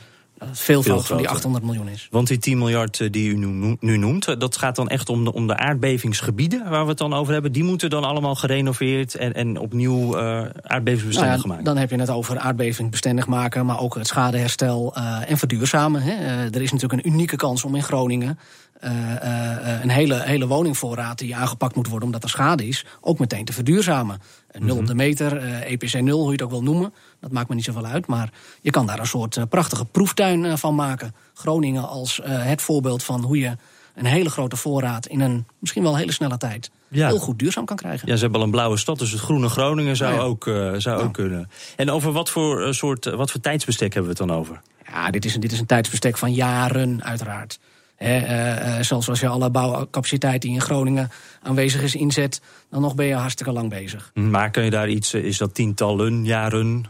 veel, 0.52 0.82
veel 0.82 1.02
van 1.02 1.18
die 1.18 1.30
800 1.30 1.66
miljoen 1.66 1.88
is. 1.88 2.08
Want 2.12 2.28
die 2.28 2.38
10 2.38 2.58
miljard 2.58 3.14
die 3.14 3.30
u 3.30 3.38
nu, 3.80 3.98
noemt, 3.98 4.40
dat 4.40 4.58
gaat 4.58 4.76
dan 4.76 4.90
echt 4.90 5.10
om 5.10 5.24
de, 5.24 5.34
om 5.34 5.48
de 5.48 5.58
aardbevingsgebieden 5.58 6.70
waar 6.70 6.84
we 6.84 6.90
het 6.90 6.98
dan 6.98 7.14
over 7.14 7.34
hebben. 7.34 7.52
Die 7.52 7.64
moeten 7.64 7.90
dan 7.90 8.04
allemaal 8.04 8.36
gerenoveerd 8.36 9.16
en, 9.16 9.34
en 9.34 9.60
opnieuw 9.60 10.18
uh, 10.18 10.46
aardbevingsbestendig 10.62 11.14
nou 11.14 11.36
ja, 11.36 11.38
gemaakt. 11.38 11.66
Dan 11.66 11.78
heb 11.78 11.90
je 11.90 12.00
het 12.00 12.10
over 12.10 12.38
aardbevingsbestendig 12.38 13.28
maken, 13.28 13.66
maar 13.66 13.80
ook 13.80 13.96
het 13.96 14.08
schadeherstel 14.08 14.94
uh, 14.98 15.32
en 15.32 15.38
verduurzamen. 15.38 16.02
Hè. 16.02 16.14
Uh, 16.14 16.56
er 16.56 16.62
is 16.62 16.72
natuurlijk 16.72 17.06
een 17.06 17.12
unieke 17.12 17.36
kans 17.36 17.64
om 17.64 17.76
in 17.76 17.84
Groningen 17.84 18.38
uh, 18.84 18.92
uh, 19.24 19.82
een 19.82 19.90
hele, 19.90 20.22
hele 20.22 20.48
woningvoorraad 20.48 21.18
die 21.18 21.36
aangepakt 21.36 21.76
moet 21.76 21.88
worden 21.88 22.06
omdat 22.06 22.24
er 22.24 22.30
schade 22.30 22.68
is, 22.68 22.86
ook 23.02 23.20
meteen 23.20 23.46
te 23.46 23.54
verduurzamen. 23.54 24.22
Nul 24.60 24.78
op 24.78 24.88
de 24.88 24.96
meter, 24.96 25.38
EPC 25.64 26.02
0, 26.02 26.18
hoe 26.18 26.26
je 26.26 26.32
het 26.32 26.42
ook 26.42 26.50
wil 26.50 26.64
noemen. 26.64 26.94
Dat 27.20 27.32
maakt 27.32 27.50
me 27.50 27.56
niet 27.56 27.64
zoveel 27.64 27.86
uit. 27.86 28.08
Maar 28.08 28.30
je 28.62 28.72
kan 28.72 28.86
daar 28.86 29.00
een 29.00 29.08
soort 29.08 29.50
prachtige 29.50 29.86
proeftuin 29.86 30.58
van 30.58 30.76
maken. 30.76 31.16
Groningen 31.34 31.88
als 31.88 32.20
het 32.24 32.62
voorbeeld 32.62 33.04
van 33.04 33.24
hoe 33.24 33.38
je 33.40 33.56
een 33.96 34.06
hele 34.06 34.30
grote 34.30 34.56
voorraad 34.56 35.06
in 35.06 35.20
een 35.20 35.46
misschien 35.60 35.84
wel 35.84 35.98
hele 35.98 36.12
snelle 36.12 36.38
tijd 36.38 36.72
Ja. 36.88 37.08
heel 37.08 37.18
goed 37.20 37.40
duurzaam 37.40 37.66
kan 37.66 37.76
krijgen. 37.76 38.08
Ja, 38.08 38.16
ze 38.16 38.22
hebben 38.22 38.40
al 38.40 38.46
een 38.46 38.52
blauwe 38.52 38.78
stad, 38.78 39.00
dus 39.00 39.12
het 39.12 39.22
groene 39.22 39.50
Groningen 39.50 39.96
zou, 39.96 40.14
Ja, 40.14 40.18
ja. 40.20 40.24
Ook, 40.24 40.48
eh, 40.48 40.74
zou 40.78 41.02
ook 41.04 41.14
kunnen. 41.14 41.50
En 41.76 41.90
over 41.92 42.12
wat 42.12 42.30
voor, 42.30 42.64
eh, 42.64 42.72
soort, 42.72 43.06
eh, 43.06 43.14
wat 43.14 43.32
voor 43.32 43.42
tijdsbestek 43.42 43.94
hebben 43.94 44.12
we 44.12 44.18
het 44.20 44.28
dan 44.28 44.38
over? 44.38 44.62
Ja, 44.90 45.10
dit 45.10 45.26
is 45.26 45.36
een, 45.36 45.42
dit 45.42 45.52
is 45.52 45.60
een 45.60 45.66
tijdsbestek 45.66 46.18
van 46.18 46.34
jaren, 46.34 47.04
uiteraard. 47.04 47.60
Hè, 47.98 48.18
eh, 48.18 48.78
eh, 48.78 48.84
zelfs 48.84 49.10
als 49.10 49.20
je 49.20 49.28
alle 49.28 49.50
bouwcapaciteit 49.50 50.42
die 50.42 50.52
in 50.52 50.62
Groningen 50.62 51.10
aanwezig 51.42 51.82
is 51.82 51.96
inzet, 51.96 52.42
dan 52.70 52.82
nog 52.82 52.96
ben 52.96 53.06
je 53.06 53.14
hartstikke 53.16 53.52
lang 53.52 53.70
bezig. 53.70 54.12
Maar 54.14 54.50
kun 54.52 54.64
je 54.64 54.70
daar 54.70 54.90
iets, 54.90 55.14
eh, 55.14 55.24
is 55.24 55.38
dat 55.38 55.54
tientallen 55.54 56.26
jaren, 56.26 56.86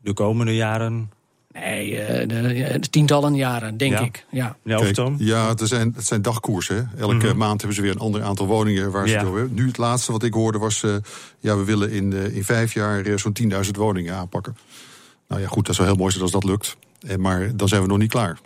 de 0.00 0.12
komende 0.12 0.54
jaren? 0.54 1.10
Nee, 1.52 1.98
eh, 1.98 2.28
de, 2.28 2.78
de 2.80 2.88
tientallen 2.90 3.34
jaren, 3.34 3.76
denk 3.76 3.92
Ja. 3.92 4.00
ik. 4.00 4.26
Ja. 4.30 4.56
Ja, 4.64 4.76
of 4.76 4.82
Kijk, 4.82 4.94
Tom? 4.94 5.14
ja, 5.18 5.48
het 5.48 5.60
zijn, 5.64 5.92
het 5.96 6.06
zijn 6.06 6.22
dagkoersen. 6.22 6.90
Elke 6.98 7.14
Mhm. 7.26 7.36
maand 7.36 7.58
hebben 7.60 7.76
ze 7.76 7.82
weer 7.82 7.90
een 7.90 7.98
ander 7.98 8.22
aantal 8.22 8.46
woningen 8.46 8.90
waar 8.90 9.08
ze 9.08 9.14
Ja. 9.14 9.22
over 9.24 9.38
hebben. 9.38 9.56
Nu 9.56 9.66
het 9.66 9.78
laatste 9.78 10.12
wat 10.12 10.22
ik 10.22 10.34
hoorde 10.34 10.58
was... 10.58 10.82
eh, 10.82 10.94
ja, 11.40 11.56
we 11.56 11.64
willen 11.64 11.90
in, 11.90 12.12
eh, 12.12 12.36
in 12.36 12.44
vijf 12.44 12.72
jaar 12.74 13.18
zo'n 13.18 13.32
10.000 13.32 13.76
woningen 13.76 14.14
aanpakken. 14.14 14.56
Nou 15.28 15.40
ja, 15.40 15.48
goed, 15.48 15.66
dat 15.66 15.74
zou 15.74 15.88
heel 15.88 15.96
mooi 15.96 16.10
zijn 16.10 16.22
als 16.22 16.32
dat 16.32 16.44
lukt. 16.44 16.76
En, 17.06 17.20
maar 17.20 17.56
dan 17.56 17.68
zijn 17.68 17.82
we 17.82 17.88
nog 17.88 17.98
niet 17.98 18.10
klaar. 18.10 18.38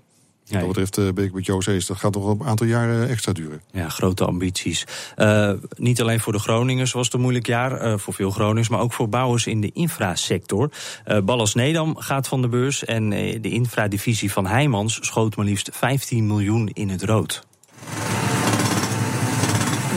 Wat 0.49 0.59
dat 0.61 0.69
betreft 0.69 0.99
eh, 0.99 1.15
ben 1.15 1.25
ik 1.25 1.33
met 1.33 1.47
Joost 1.47 1.69
eens. 1.69 1.87
Dat 1.87 1.97
gaat 1.97 2.15
nog 2.15 2.27
een 2.27 2.47
aantal 2.47 2.67
jaren 2.67 3.09
extra 3.09 3.33
duren. 3.33 3.63
Ja, 3.73 3.89
grote 3.89 4.25
ambities. 4.25 4.85
Eh, 5.15 5.53
niet 5.77 6.01
alleen 6.01 6.21
voor 6.21 6.33
de 6.33 6.39
Groningers 6.39 6.93
was 6.93 7.05
het 7.05 7.15
een 7.15 7.21
moeilijk 7.21 7.47
jaar, 7.47 7.73
eh, 7.73 7.99
voor 7.99 8.15
veel 8.15 8.31
Groningers, 8.31 8.69
maar 8.69 8.81
ook 8.81 8.93
voor 8.93 9.09
bouwers 9.09 9.47
in 9.47 9.61
de 9.61 9.71
infrasector. 9.73 10.71
Eh 11.05 11.21
Ballas 11.21 11.55
Nedam 11.55 11.97
gaat 11.97 12.29
van 12.29 12.43
de 12.43 12.49
beurs 12.49 12.85
en 12.85 13.13
eh, 13.13 13.39
de 13.41 13.51
infradivisie 13.51 14.33
van 14.33 14.47
Heijmans 14.47 14.99
schoot 15.01 15.37
maar 15.37 15.47
liefst 15.47 15.71
15 15.73 16.27
miljoen 16.27 16.71
in 16.73 16.89
het 16.89 17.03
rood. 17.03 17.47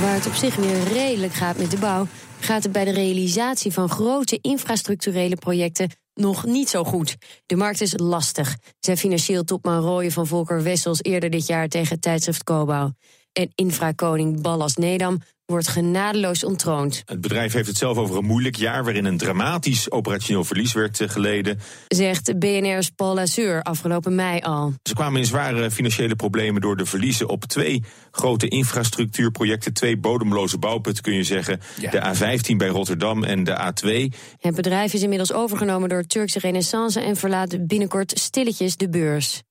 Waar 0.01 0.13
het 0.13 0.27
op 0.27 0.33
zich 0.33 0.55
weer 0.55 0.83
redelijk 0.83 1.33
gaat 1.33 1.57
met 1.57 1.71
de 1.71 1.77
bouw, 1.77 2.07
gaat 2.39 2.63
het 2.63 2.71
bij 2.71 2.85
de 2.85 2.91
realisatie 2.91 3.71
van 3.71 3.89
grote 3.89 4.39
infrastructurele 4.41 5.35
projecten 5.35 5.89
nog 6.19 6.45
niet 6.45 6.69
zo 6.69 6.83
goed. 6.83 7.17
De 7.45 7.55
markt 7.55 7.81
is 7.81 7.93
lastig, 7.97 8.57
zei 8.79 8.97
financieel 8.97 9.43
topman 9.43 9.81
Rooyen 9.81 10.11
van 10.11 10.27
Volker 10.27 10.63
Wessels 10.63 11.03
eerder 11.03 11.29
dit 11.29 11.47
jaar 11.47 11.67
tegen 11.67 11.99
tijdschrift 11.99 12.43
Cobouw. 12.43 12.93
En 13.33 13.51
infrakoning 13.55 14.41
Ballas 14.41 14.75
Nedam 14.75 15.21
wordt 15.49 15.67
genadeloos 15.67 16.43
ontroond, 16.43 17.01
Het 17.05 17.21
bedrijf 17.21 17.53
heeft 17.53 17.67
het 17.67 17.77
zelf 17.77 17.97
over 17.97 18.17
een 18.17 18.25
moeilijk 18.25 18.55
jaar 18.55 18.83
waarin 18.83 19.05
een 19.05 19.17
dramatisch 19.17 19.91
operationeel 19.91 20.43
verlies 20.43 20.73
werd 20.73 20.99
eh, 20.99 21.09
geleden. 21.09 21.59
zegt 21.87 22.39
BNR's 22.39 22.89
Paul 22.89 23.13
Lazur 23.13 23.61
afgelopen 23.61 24.15
mei 24.15 24.39
al. 24.39 24.73
Ze 24.83 24.93
kwamen 24.93 25.19
in 25.19 25.25
zware 25.25 25.71
financiële 25.71 26.15
problemen 26.15 26.61
door 26.61 26.77
de 26.77 26.85
verliezen 26.85 27.29
op 27.29 27.45
twee 27.45 27.83
grote 28.11 28.47
infrastructuurprojecten, 28.47 29.73
twee 29.73 29.97
bodemloze 29.97 30.57
bouwputten 30.57 31.03
kun 31.03 31.13
je 31.13 31.23
zeggen. 31.23 31.59
De 31.79 32.15
A15 32.15 32.55
bij 32.57 32.67
Rotterdam 32.67 33.23
en 33.23 33.43
de 33.43 33.57
A2. 33.57 34.17
Het 34.39 34.55
bedrijf 34.55 34.93
is 34.93 35.01
inmiddels 35.01 35.33
overgenomen 35.33 35.89
door 35.89 36.03
Turkse 36.03 36.39
Renaissance 36.39 36.99
en 36.99 37.15
verlaat 37.15 37.67
binnenkort 37.67 38.19
stilletjes 38.19 38.75
de 38.75 38.89
beurs. 38.89 39.41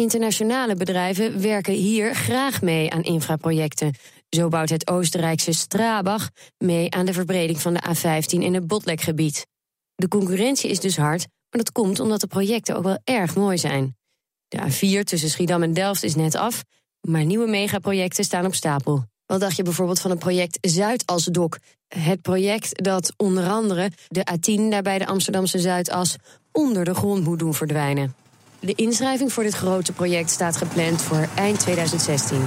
Internationale 0.00 0.74
bedrijven 0.74 1.42
werken 1.42 1.72
hier 1.72 2.14
graag 2.14 2.62
mee 2.62 2.92
aan 2.92 3.02
infraprojecten. 3.02 3.94
Zo 4.28 4.48
bouwt 4.48 4.68
het 4.68 4.90
Oostenrijkse 4.90 5.52
Strabag 5.52 6.30
mee 6.58 6.94
aan 6.94 7.06
de 7.06 7.12
verbreding 7.12 7.60
van 7.60 7.74
de 7.74 7.82
A15 7.88 8.42
in 8.42 8.54
het 8.54 8.66
Botlekgebied. 8.66 9.46
De 9.94 10.08
concurrentie 10.08 10.70
is 10.70 10.80
dus 10.80 10.96
hard, 10.96 11.20
maar 11.20 11.64
dat 11.64 11.72
komt 11.72 12.00
omdat 12.00 12.20
de 12.20 12.26
projecten 12.26 12.76
ook 12.76 12.84
wel 12.84 12.98
erg 13.04 13.34
mooi 13.34 13.58
zijn. 13.58 13.96
De 14.48 14.58
A4 14.58 15.04
tussen 15.04 15.30
Schiedam 15.30 15.62
en 15.62 15.72
Delft 15.72 16.02
is 16.02 16.14
net 16.14 16.34
af, 16.34 16.62
maar 17.00 17.24
nieuwe 17.24 17.46
megaprojecten 17.46 18.24
staan 18.24 18.46
op 18.46 18.54
stapel. 18.54 19.04
Wat 19.26 19.40
dacht 19.40 19.56
je 19.56 19.62
bijvoorbeeld 19.62 20.00
van 20.00 20.10
het 20.10 20.18
project 20.18 20.58
Zuidasdok? 20.60 21.58
Het 21.88 22.22
project 22.22 22.84
dat 22.84 23.12
onder 23.16 23.48
andere 23.48 23.90
de 24.08 24.26
A10 24.34 24.70
daar 24.70 24.82
bij 24.82 24.98
de 24.98 25.06
Amsterdamse 25.06 25.58
Zuidas 25.58 26.16
onder 26.52 26.84
de 26.84 26.94
grond 26.94 27.24
moet 27.24 27.38
doen 27.38 27.54
verdwijnen. 27.54 28.14
De 28.60 28.74
inschrijving 28.74 29.32
voor 29.32 29.42
dit 29.42 29.54
grote 29.54 29.92
project 29.92 30.30
staat 30.30 30.56
gepland 30.56 31.02
voor 31.02 31.28
eind 31.34 31.60
2016. 31.60 32.42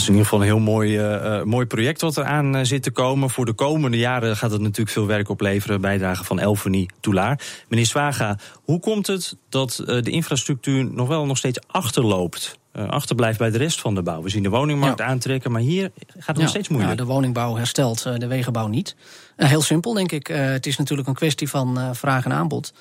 Dat 0.00 0.08
is 0.08 0.14
in 0.14 0.20
ieder 0.20 0.32
geval 0.32 0.48
een 0.48 0.62
heel 0.62 0.72
mooi, 0.72 0.98
eh, 0.98 1.38
eh, 1.38 1.44
mooi 1.44 1.66
project 1.66 2.00
wat 2.00 2.16
eraan 2.16 2.56
eh, 2.56 2.64
zit 2.64 2.82
te 2.82 2.90
komen. 2.90 3.30
Voor 3.30 3.44
de 3.44 3.52
komende 3.52 3.98
jaren 3.98 4.36
gaat 4.36 4.50
het 4.50 4.60
natuurlijk 4.60 4.90
veel 4.90 5.06
werk 5.06 5.28
opleveren. 5.28 5.80
Bijdrage 5.80 6.24
van 6.24 6.38
Elfenie 6.38 6.90
Toulaar. 7.00 7.40
Meneer 7.68 7.86
Swaga, 7.86 8.38
hoe 8.64 8.80
komt 8.80 9.06
het 9.06 9.36
dat 9.48 9.82
de 9.86 10.10
infrastructuur 10.10 10.84
nog 10.84 11.08
wel 11.08 11.26
nog 11.26 11.36
steeds 11.36 11.58
achterloopt? 11.66 12.58
achterblijft 12.72 13.38
bij 13.38 13.50
de 13.50 13.58
rest 13.58 13.80
van 13.80 13.94
de 13.94 14.02
bouw. 14.02 14.22
We 14.22 14.28
zien 14.28 14.42
de 14.42 14.48
woningmarkt 14.48 15.00
aantrekken, 15.00 15.52
maar 15.52 15.60
hier 15.60 15.90
gaat 16.08 16.26
het 16.26 16.36
nog 16.36 16.48
steeds 16.48 16.68
moeilijk. 16.68 16.98
Ja, 16.98 17.04
de 17.04 17.10
woningbouw 17.12 17.56
herstelt, 17.56 18.02
de 18.02 18.26
wegenbouw 18.26 18.66
niet. 18.66 18.96
Heel 19.36 19.62
simpel, 19.62 19.92
denk 19.92 20.12
ik. 20.12 20.26
Het 20.26 20.66
is 20.66 20.76
natuurlijk 20.76 21.08
een 21.08 21.14
kwestie 21.14 21.48
van 21.48 21.94
vraag 21.94 22.24
en 22.24 22.32
aanbod. 22.32 22.72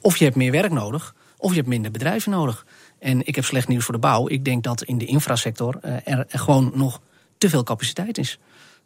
Of 0.00 0.16
je 0.16 0.24
hebt 0.24 0.36
meer 0.36 0.52
werk 0.52 0.72
nodig, 0.72 1.14
of 1.36 1.50
je 1.50 1.56
hebt 1.56 1.68
minder 1.68 1.90
bedrijven 1.90 2.30
nodig. 2.30 2.64
En 3.00 3.26
ik 3.26 3.34
heb 3.34 3.44
slecht 3.44 3.68
nieuws 3.68 3.84
voor 3.84 3.94
de 3.94 4.00
bouw. 4.00 4.28
Ik 4.28 4.44
denk 4.44 4.62
dat 4.62 4.82
in 4.82 4.98
de 4.98 5.04
infrasector 5.04 5.78
eh, 5.82 5.94
er, 6.04 6.24
gewoon 6.28 6.72
nog 6.74 7.00
te 7.38 7.48
veel 7.48 7.62
capaciteit 7.62 8.18
is. 8.18 8.38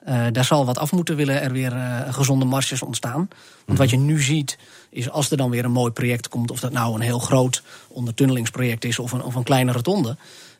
Eh, 0.04 0.24
daar 0.32 0.44
zal 0.44 0.66
wat 0.66 0.78
af 0.78 0.92
moeten 0.92 1.16
willen 1.16 1.40
er 1.42 1.52
weer 1.52 1.72
eh, 1.72 2.14
gezonde 2.14 2.44
marges 2.44 2.82
ontstaan. 2.82 3.28
Want 3.66 3.78
wat 3.78 3.90
je 3.90 3.96
nu 3.96 4.20
ziet, 4.22 4.58
is 4.90 5.10
als 5.10 5.30
er 5.30 5.36
dan 5.36 5.50
weer 5.50 5.64
een 5.64 5.70
mooi 5.72 5.92
project 5.92 6.28
komt, 6.28 6.50
of 6.50 6.60
dat 6.60 6.72
nou 6.72 6.94
een 6.94 7.00
heel 7.00 7.18
groot 7.18 7.62
ondertunnelingsproject 7.88 8.84
is 8.84 8.98
of 8.98 9.12
een, 9.12 9.22
of 9.22 9.34
een 9.34 9.42
kleine 9.42 9.72
rotonde. 9.72 10.16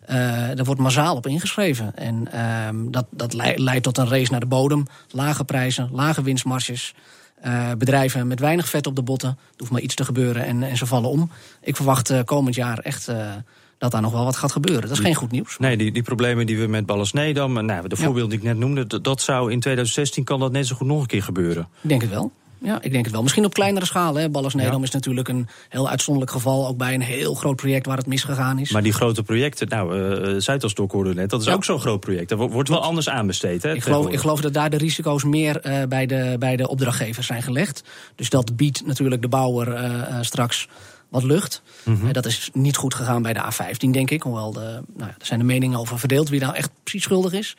eh 0.07 0.17
daar 0.55 0.65
wordt 0.65 0.81
massaal 0.81 1.17
op 1.17 1.27
ingeschreven. 1.27 1.97
En 1.97 2.33
ehm, 2.33 2.91
dat, 2.91 3.07
dat 3.11 3.33
lei- 3.33 3.59
leidt 3.63 3.83
tot 3.83 3.99
een 3.99 4.09
race 4.09 4.31
naar 4.31 4.41
de 4.41 4.47
bodem. 4.47 4.87
Lage 5.11 5.45
prijzen, 5.45 5.89
lage 5.93 6.23
winstmarges. 6.23 6.95
Eh, 7.45 7.71
bedrijven 7.79 8.27
met 8.27 8.41
weinig 8.41 8.69
vet 8.69 8.87
op 8.87 8.97
de 8.97 9.03
botten. 9.03 9.29
Er 9.29 9.55
hoeft 9.57 9.71
maar 9.71 9.81
iets 9.81 9.95
te 9.95 10.05
gebeuren 10.05 10.45
en, 10.45 10.63
en 10.63 10.77
ze 10.77 10.87
vallen 10.87 11.11
om. 11.11 11.31
Ik 11.61 11.77
verwacht 11.77 12.11
eh, 12.11 12.21
komend 12.25 12.55
jaar 12.55 12.79
echt 12.79 13.09
eh, 13.09 13.33
dat 13.79 13.91
daar 13.91 14.01
nog 14.01 14.13
wel 14.13 14.25
wat 14.25 14.37
gaat 14.37 14.53
gebeuren. 14.53 14.83
Dat 14.83 14.91
is 14.91 14.99
geen 14.99 15.15
goed 15.15 15.31
nieuws. 15.31 15.59
Nee, 15.59 15.77
die, 15.77 15.93
die 15.93 16.03
problemen 16.03 16.47
die 16.47 16.59
we 16.59 16.67
met 16.67 16.87
Ballas 16.87 17.13
Nedam, 17.13 17.59
en 17.59 17.67
nou, 17.67 17.89
de 17.89 17.97
voorbeelden 17.97 18.31
die 18.31 18.39
ik 18.39 18.45
net 18.45 18.57
noemde, 18.57 18.87
dat, 18.87 19.05
dat 19.05 19.21
zou 19.21 19.53
in 19.53 19.61
2016 19.61 20.25
kan 20.25 20.41
dat 20.41 20.53
net 20.53 20.67
zo 20.67 20.77
goed 20.77 20.87
nog 20.87 21.01
een 21.01 21.07
keer 21.07 21.23
gebeuren. 21.23 21.69
Ik 21.83 21.89
denk 21.89 22.01
het 22.01 22.11
wel. 22.11 22.33
Ja, 22.65 22.83
ik 22.83 22.93
denk 22.93 23.05
het 23.05 23.13
wel. 23.13 23.23
Misschien 23.23 23.45
op 23.45 23.55
kleinere 23.55 23.87
schaal. 23.87 24.15
Hè. 24.15 24.31
Ballas 24.31 24.55
Nedam 24.55 24.77
Ja. 24.79 24.83
is 24.83 24.91
natuurlijk 24.91 25.29
een 25.29 25.49
heel 25.69 25.89
uitzonderlijk 25.89 26.33
geval. 26.35 26.67
Ook 26.67 26.77
bij 26.77 26.95
een 26.95 27.01
heel 27.01 27.35
groot 27.35 27.57
project 27.57 27.87
waar 27.87 27.97
het 27.97 28.07
misgegaan 28.07 28.59
is. 28.59 28.71
Maar 28.71 28.83
die 28.83 28.93
grote 28.93 29.23
projecten, 29.23 29.69
nou, 29.69 30.13
eh 30.33 30.35
Zuidasdok 30.41 30.93
hoorde 30.93 31.09
we 31.09 31.15
net, 31.15 31.31
dat 31.31 31.41
is 31.41 31.47
Ja. 31.47 31.53
ook 31.53 31.65
zo'n 31.65 31.81
groot 31.81 32.01
project. 32.01 32.29
Dat 32.29 32.39
wo- 32.39 32.49
wordt 32.49 32.69
wel 32.69 32.83
anders 32.83 33.09
aanbesteed. 33.09 33.63
Hè, 33.63 33.75
Ik 33.75 33.83
geloof, 33.83 34.09
ik 34.09 34.19
geloof 34.19 34.41
dat 34.41 34.53
daar 34.55 34.71
de 34.71 34.77
risico's 34.77 35.25
meer 35.25 35.61
eh, 35.61 35.83
bij, 35.89 36.07
de, 36.07 36.37
bij 36.39 36.57
de 36.57 36.69
opdrachtgevers 36.69 37.27
zijn 37.27 37.43
gelegd. 37.43 37.83
Dus 38.15 38.31
dat 38.31 38.57
biedt 38.57 38.87
natuurlijk 38.87 39.23
de 39.23 39.29
bouwer 39.29 39.73
eh, 39.75 40.17
straks 40.21 40.69
wat 41.09 41.23
lucht. 41.23 41.63
Mhm. 41.85 42.13
Dat 42.13 42.27
is 42.27 42.51
niet 42.53 42.77
goed 42.77 42.95
gegaan 42.95 43.23
bij 43.23 43.33
de 43.33 43.41
A15, 43.53 43.91
denk 43.91 44.11
ik. 44.11 44.23
Hoewel 44.23 44.53
de, 44.53 44.61
nou, 44.61 44.83
ja, 44.97 45.07
er 45.19 45.27
zijn 45.27 45.39
de 45.39 45.45
meningen 45.45 45.79
over 45.79 45.99
verdeeld 45.99 46.29
wie 46.29 46.41
nou 46.41 46.55
echt 46.55 46.71
precies 46.83 47.03
schuldig 47.03 47.33
is. 47.33 47.57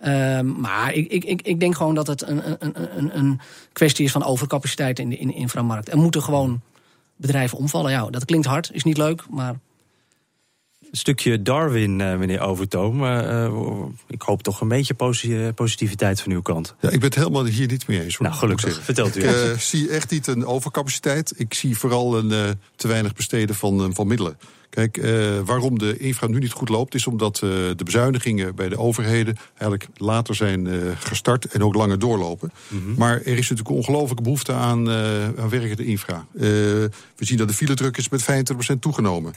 Ehm, 0.00 0.60
maar 0.60 0.94
ik, 0.94 1.24
ik, 1.24 1.42
ik, 1.42 1.60
denk 1.60 1.76
gewoon 1.76 1.94
dat 1.94 2.06
het 2.06 2.28
een, 2.28 2.42
een, 2.58 2.98
een, 2.98 3.18
een 3.18 3.40
kwestie 3.72 4.04
is 4.04 4.12
van 4.12 4.24
overcapaciteit 4.24 4.98
in 4.98 5.08
de, 5.08 5.16
in 5.16 5.34
inframarkt. 5.34 5.90
Er 5.90 5.98
moeten 5.98 6.22
gewoon 6.22 6.60
bedrijven 7.16 7.58
omvallen. 7.58 7.90
Ja, 7.90 8.10
dat 8.10 8.24
klinkt 8.24 8.46
hard, 8.46 8.70
is 8.72 8.84
niet 8.84 8.96
leuk, 8.96 9.24
maar 9.30 9.54
stukje 10.92 11.42
Darwin, 11.42 12.00
eh, 12.00 12.16
meneer 12.18 12.40
Overtoom. 12.40 13.04
Eh, 13.04 13.44
eh, 13.44 13.52
ik 14.08 14.22
hoop 14.22 14.42
toch 14.42 14.60
een 14.60 14.68
beetje 14.68 14.94
posi- 14.94 15.52
positiviteit 15.54 16.20
van 16.20 16.32
uw 16.32 16.42
kant. 16.42 16.74
Ja, 16.80 16.88
ik 16.88 17.00
ben 17.00 17.08
het 17.08 17.14
helemaal 17.14 17.44
hier 17.44 17.66
niet 17.68 17.86
mee 17.86 18.02
eens. 18.04 18.16
Hoor, 18.16 18.26
Nou, 18.26 18.38
gelukkig. 18.38 18.80
Vertelt 18.82 19.16
u 19.16 19.22
Ik 19.28 19.60
zie 19.60 19.88
echt 19.88 20.10
niet 20.10 20.26
een 20.26 20.46
overcapaciteit. 20.46 21.32
Ik 21.36 21.54
zie 21.54 21.78
vooral 21.78 22.18
een 22.18 22.58
te 22.76 22.88
weinig 22.88 23.14
besteden 23.14 23.56
van, 23.56 23.94
van 23.94 24.06
middelen. 24.06 24.38
Kijk, 24.70 25.00
waarom 25.44 25.78
de 25.78 25.98
infra 25.98 26.26
nu 26.26 26.38
niet 26.38 26.52
goed 26.52 26.68
loopt, 26.68 26.94
is 26.94 27.06
omdat 27.06 27.36
de 27.36 27.84
bezuinigingen 27.84 28.54
bij 28.54 28.68
de 28.68 28.78
overheden 28.78 29.36
eigenlijk 29.50 29.86
later 29.96 30.34
zijn 30.34 30.68
gestart 30.98 31.44
en 31.44 31.62
ook 31.62 31.74
langer 31.74 31.98
doorlopen. 31.98 32.52
Maar 32.96 33.14
er 33.14 33.38
is 33.38 33.48
natuurlijk 33.48 33.76
ongelooflijke 33.76 34.22
behoefte 34.22 34.52
aan, 34.52 34.90
aan 35.38 35.48
werkende 35.48 35.84
infra. 35.84 36.26
We 36.32 36.90
zien 37.16 37.38
dat 37.38 37.48
de 37.48 37.54
filedruk 37.54 37.96
is 37.96 38.08
met 38.08 38.22
25% 38.22 38.80
toegenomen. 38.80 39.34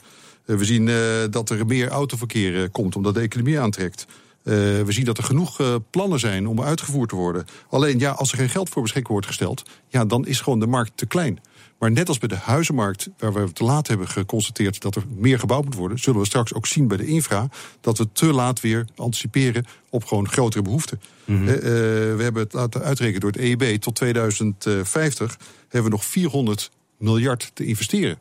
Eh, 0.50 0.56
we 0.56 0.66
zien 0.66 0.88
eh, 0.88 0.96
dat 1.30 1.50
er 1.50 1.66
meer 1.66 1.88
autoverkeer 1.88 2.64
eh, 2.64 2.70
komt 2.72 2.96
omdat 2.96 3.14
de 3.14 3.20
economie 3.20 3.60
aantrekt. 3.60 4.06
We 4.44 4.86
zien 4.88 5.06
dat 5.06 5.18
er 5.18 5.24
genoeg 5.24 5.82
plannen 5.90 6.20
zijn 6.20 6.48
om 6.48 6.62
uitgevoerd 6.62 7.10
te 7.10 7.16
worden. 7.16 7.46
Alleen 7.70 8.00
ja, 8.00 8.12
als 8.12 8.32
er 8.32 8.38
geen 8.38 8.50
geld 8.50 8.70
voor 8.70 8.82
beschikbaar 8.82 9.12
wordt 9.12 9.28
gesteld, 9.28 9.64
ja, 9.88 10.06
dan 10.06 10.26
is 10.26 10.42
gewoon 10.42 10.60
de 10.60 10.68
markt 10.68 10.92
te 10.96 11.06
klein. 11.06 11.40
Maar 11.80 11.92
net 11.92 12.08
als 12.08 12.18
bij 12.18 12.28
de 12.28 12.36
huizenmarkt, 12.36 13.10
waar 13.18 13.34
we 13.34 13.54
te 13.54 13.64
laat 13.64 13.88
hebben 13.88 14.08
geconstateerd 14.08 14.82
dat 14.82 14.96
er 14.96 15.04
meer 15.16 15.40
gebouwd 15.40 15.66
moet 15.66 15.76
worden, 15.76 16.00
zullen 16.00 16.20
we 16.20 16.26
straks 16.26 16.54
ook 16.54 16.68
zien 16.68 16.88
bij 16.88 16.98
de 16.98 17.06
infra 17.06 17.50
dat 17.82 17.98
we 17.98 18.08
te 18.12 18.34
laat 18.34 18.60
weer 18.60 18.86
anticiperen 18.96 19.66
op 19.90 20.06
gewoon 20.06 20.30
grotere 20.30 20.64
behoeften. 20.64 21.02
Mhm. 21.26 21.46
We 21.46 22.20
hebben 22.20 22.44
het 22.44 22.54
laten 22.54 22.82
uitrekenen 22.82 23.20
door 23.20 23.32
het 23.32 23.40
EIB 23.40 23.82
tot 23.82 23.96
2050 23.96 25.38
hebben 25.62 25.92
we 25.92 25.98
nog 25.98 26.06
400 26.06 26.72
miljard 26.98 27.52
te 27.54 27.66
investeren. 27.66 28.20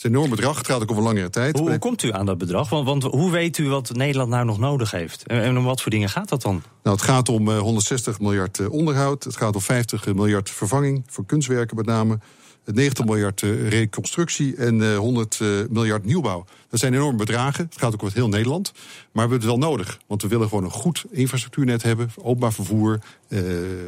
Is 0.00 0.06
een 0.06 0.16
enorm 0.16 0.30
bedrag, 0.30 0.56
het 0.56 0.66
gaat 0.66 0.82
ook 0.82 0.90
over 0.90 1.02
langere 1.02 1.30
tijd. 1.30 1.58
Hoe, 1.58 1.68
hoe 1.68 1.78
komt 1.78 2.02
u 2.02 2.12
aan 2.12 2.26
dat 2.26 2.38
bedrag? 2.38 2.68
Want, 2.68 2.86
want 2.86 3.02
hoe 3.02 3.30
weet 3.30 3.58
u 3.58 3.68
wat 3.68 3.92
Nederland 3.92 4.30
nou 4.30 4.44
nog 4.44 4.58
nodig 4.58 4.90
heeft? 4.90 5.26
En, 5.26 5.42
en 5.42 5.58
om 5.58 5.64
wat 5.64 5.82
voor 5.82 5.90
dingen 5.90 6.08
gaat 6.08 6.28
dat 6.28 6.42
dan? 6.42 6.62
Nou, 6.82 6.96
het 6.96 7.04
gaat 7.04 7.28
om 7.28 7.50
160 7.50 8.20
miljard 8.20 8.68
onderhoud. 8.68 9.24
Het 9.24 9.36
gaat 9.36 9.54
om 9.54 9.60
50 9.60 10.14
miljard 10.14 10.50
vervanging, 10.50 11.02
voor 11.06 11.26
kunstwerken 11.26 11.76
met 11.76 11.86
name. 11.86 12.18
90 12.64 13.04
miljard 13.04 13.40
reconstructie 13.68 14.56
en 14.56 14.96
100 14.96 15.40
miljard 15.70 16.04
nieuwbouw. 16.04 16.44
Dat 16.68 16.80
zijn 16.80 16.94
enorme 16.94 17.18
bedragen. 17.18 17.64
Het 17.64 17.78
gaat 17.78 17.94
ook 17.94 18.02
over 18.02 18.16
heel 18.16 18.28
Nederland. 18.28 18.72
Maar 18.74 18.84
we 19.12 19.20
hebben 19.20 19.38
het 19.38 19.46
wel 19.46 19.70
nodig. 19.70 19.98
Want 20.06 20.22
we 20.22 20.28
willen 20.28 20.48
gewoon 20.48 20.64
een 20.64 20.70
goed 20.70 21.04
infrastructuurnet 21.10 21.82
hebben. 21.82 22.10
Openbaar 22.22 22.52
vervoer, 22.52 22.98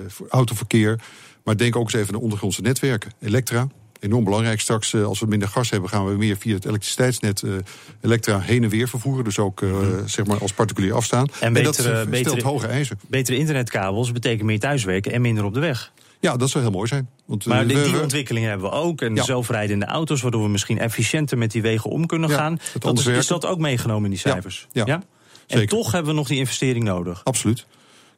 voor 0.07 0.27
autoverkeer. 0.29 1.01
Maar 1.45 1.57
denk 1.57 1.77
ook 1.77 1.85
eens 1.85 1.93
even 1.93 2.07
aan 2.07 2.15
de 2.15 2.25
ondergrondse 2.25 2.61
netwerken. 2.61 3.13
Elektra, 3.21 3.69
enorm 4.03 4.25
belangrijk. 4.25 4.61
Straks, 4.61 4.95
als 4.95 5.21
we 5.21 5.27
minder 5.27 5.49
gas 5.49 5.71
hebben, 5.71 5.89
gaan 5.91 6.07
we 6.07 6.17
meer 6.17 6.37
via 6.37 6.55
het 6.55 6.65
elektriciteitsnet 6.65 7.43
elektra 8.01 8.39
heen 8.41 8.63
en 8.63 8.69
weer 8.69 8.89
vervoeren. 8.89 9.25
Dus 9.25 9.39
ook 9.39 9.63
zeg 10.07 10.27
maar 10.27 10.39
als 10.39 10.53
particulier 10.53 10.95
afstaan. 10.95 11.27
En, 11.27 11.47
en 11.47 11.53
betere, 11.53 12.07
dat 12.11 12.19
stelt 12.19 12.43
hoge 12.43 12.67
eisen. 12.67 12.99
Betere 13.09 13.37
internetkabels 13.37 14.13
betekent 14.13 14.43
meer 14.43 14.59
thuiswerken 14.61 15.13
en 15.13 15.21
minder 15.21 15.45
op 15.45 15.55
de 15.55 15.61
weg. 15.61 15.93
Ja, 16.21 16.37
dat 16.37 16.51
zou 16.51 16.65
heel 16.65 16.73
mooi 16.73 16.89
zijn. 16.89 17.09
Want, 17.27 17.47
maar 17.47 17.67
die, 17.67 17.83
die 17.83 18.01
ontwikkelingen 18.01 18.49
hebben 18.49 18.71
we 18.71 18.77
ook. 18.77 19.01
En 19.01 19.15
Ja. 19.15 19.23
zelfrijdende 19.23 19.87
auto's, 19.87 20.23
waardoor 20.23 20.43
we 20.43 20.49
misschien 20.49 20.79
efficiënter 20.79 21.39
met 21.39 21.51
die 21.51 21.63
wegen 21.63 21.91
om 21.91 22.07
kunnen 22.07 22.31
Ja, 22.31 22.37
gaan. 22.37 22.59
Dat 22.79 23.07
is, 23.07 23.27
dat 23.27 23.47
ook 23.47 23.59
meegenomen 23.59 24.05
in 24.05 24.11
die 24.11 24.19
cijfers? 24.19 24.69
ja. 24.73 24.87
En 24.87 25.59
Zeker. 25.59 25.69
toch 25.77 25.93
hebben 25.93 26.11
we 26.11 26.17
nog 26.19 26.29
die 26.29 26.39
investering 26.39 26.85
nodig. 26.85 27.21
Absoluut. 27.25 27.67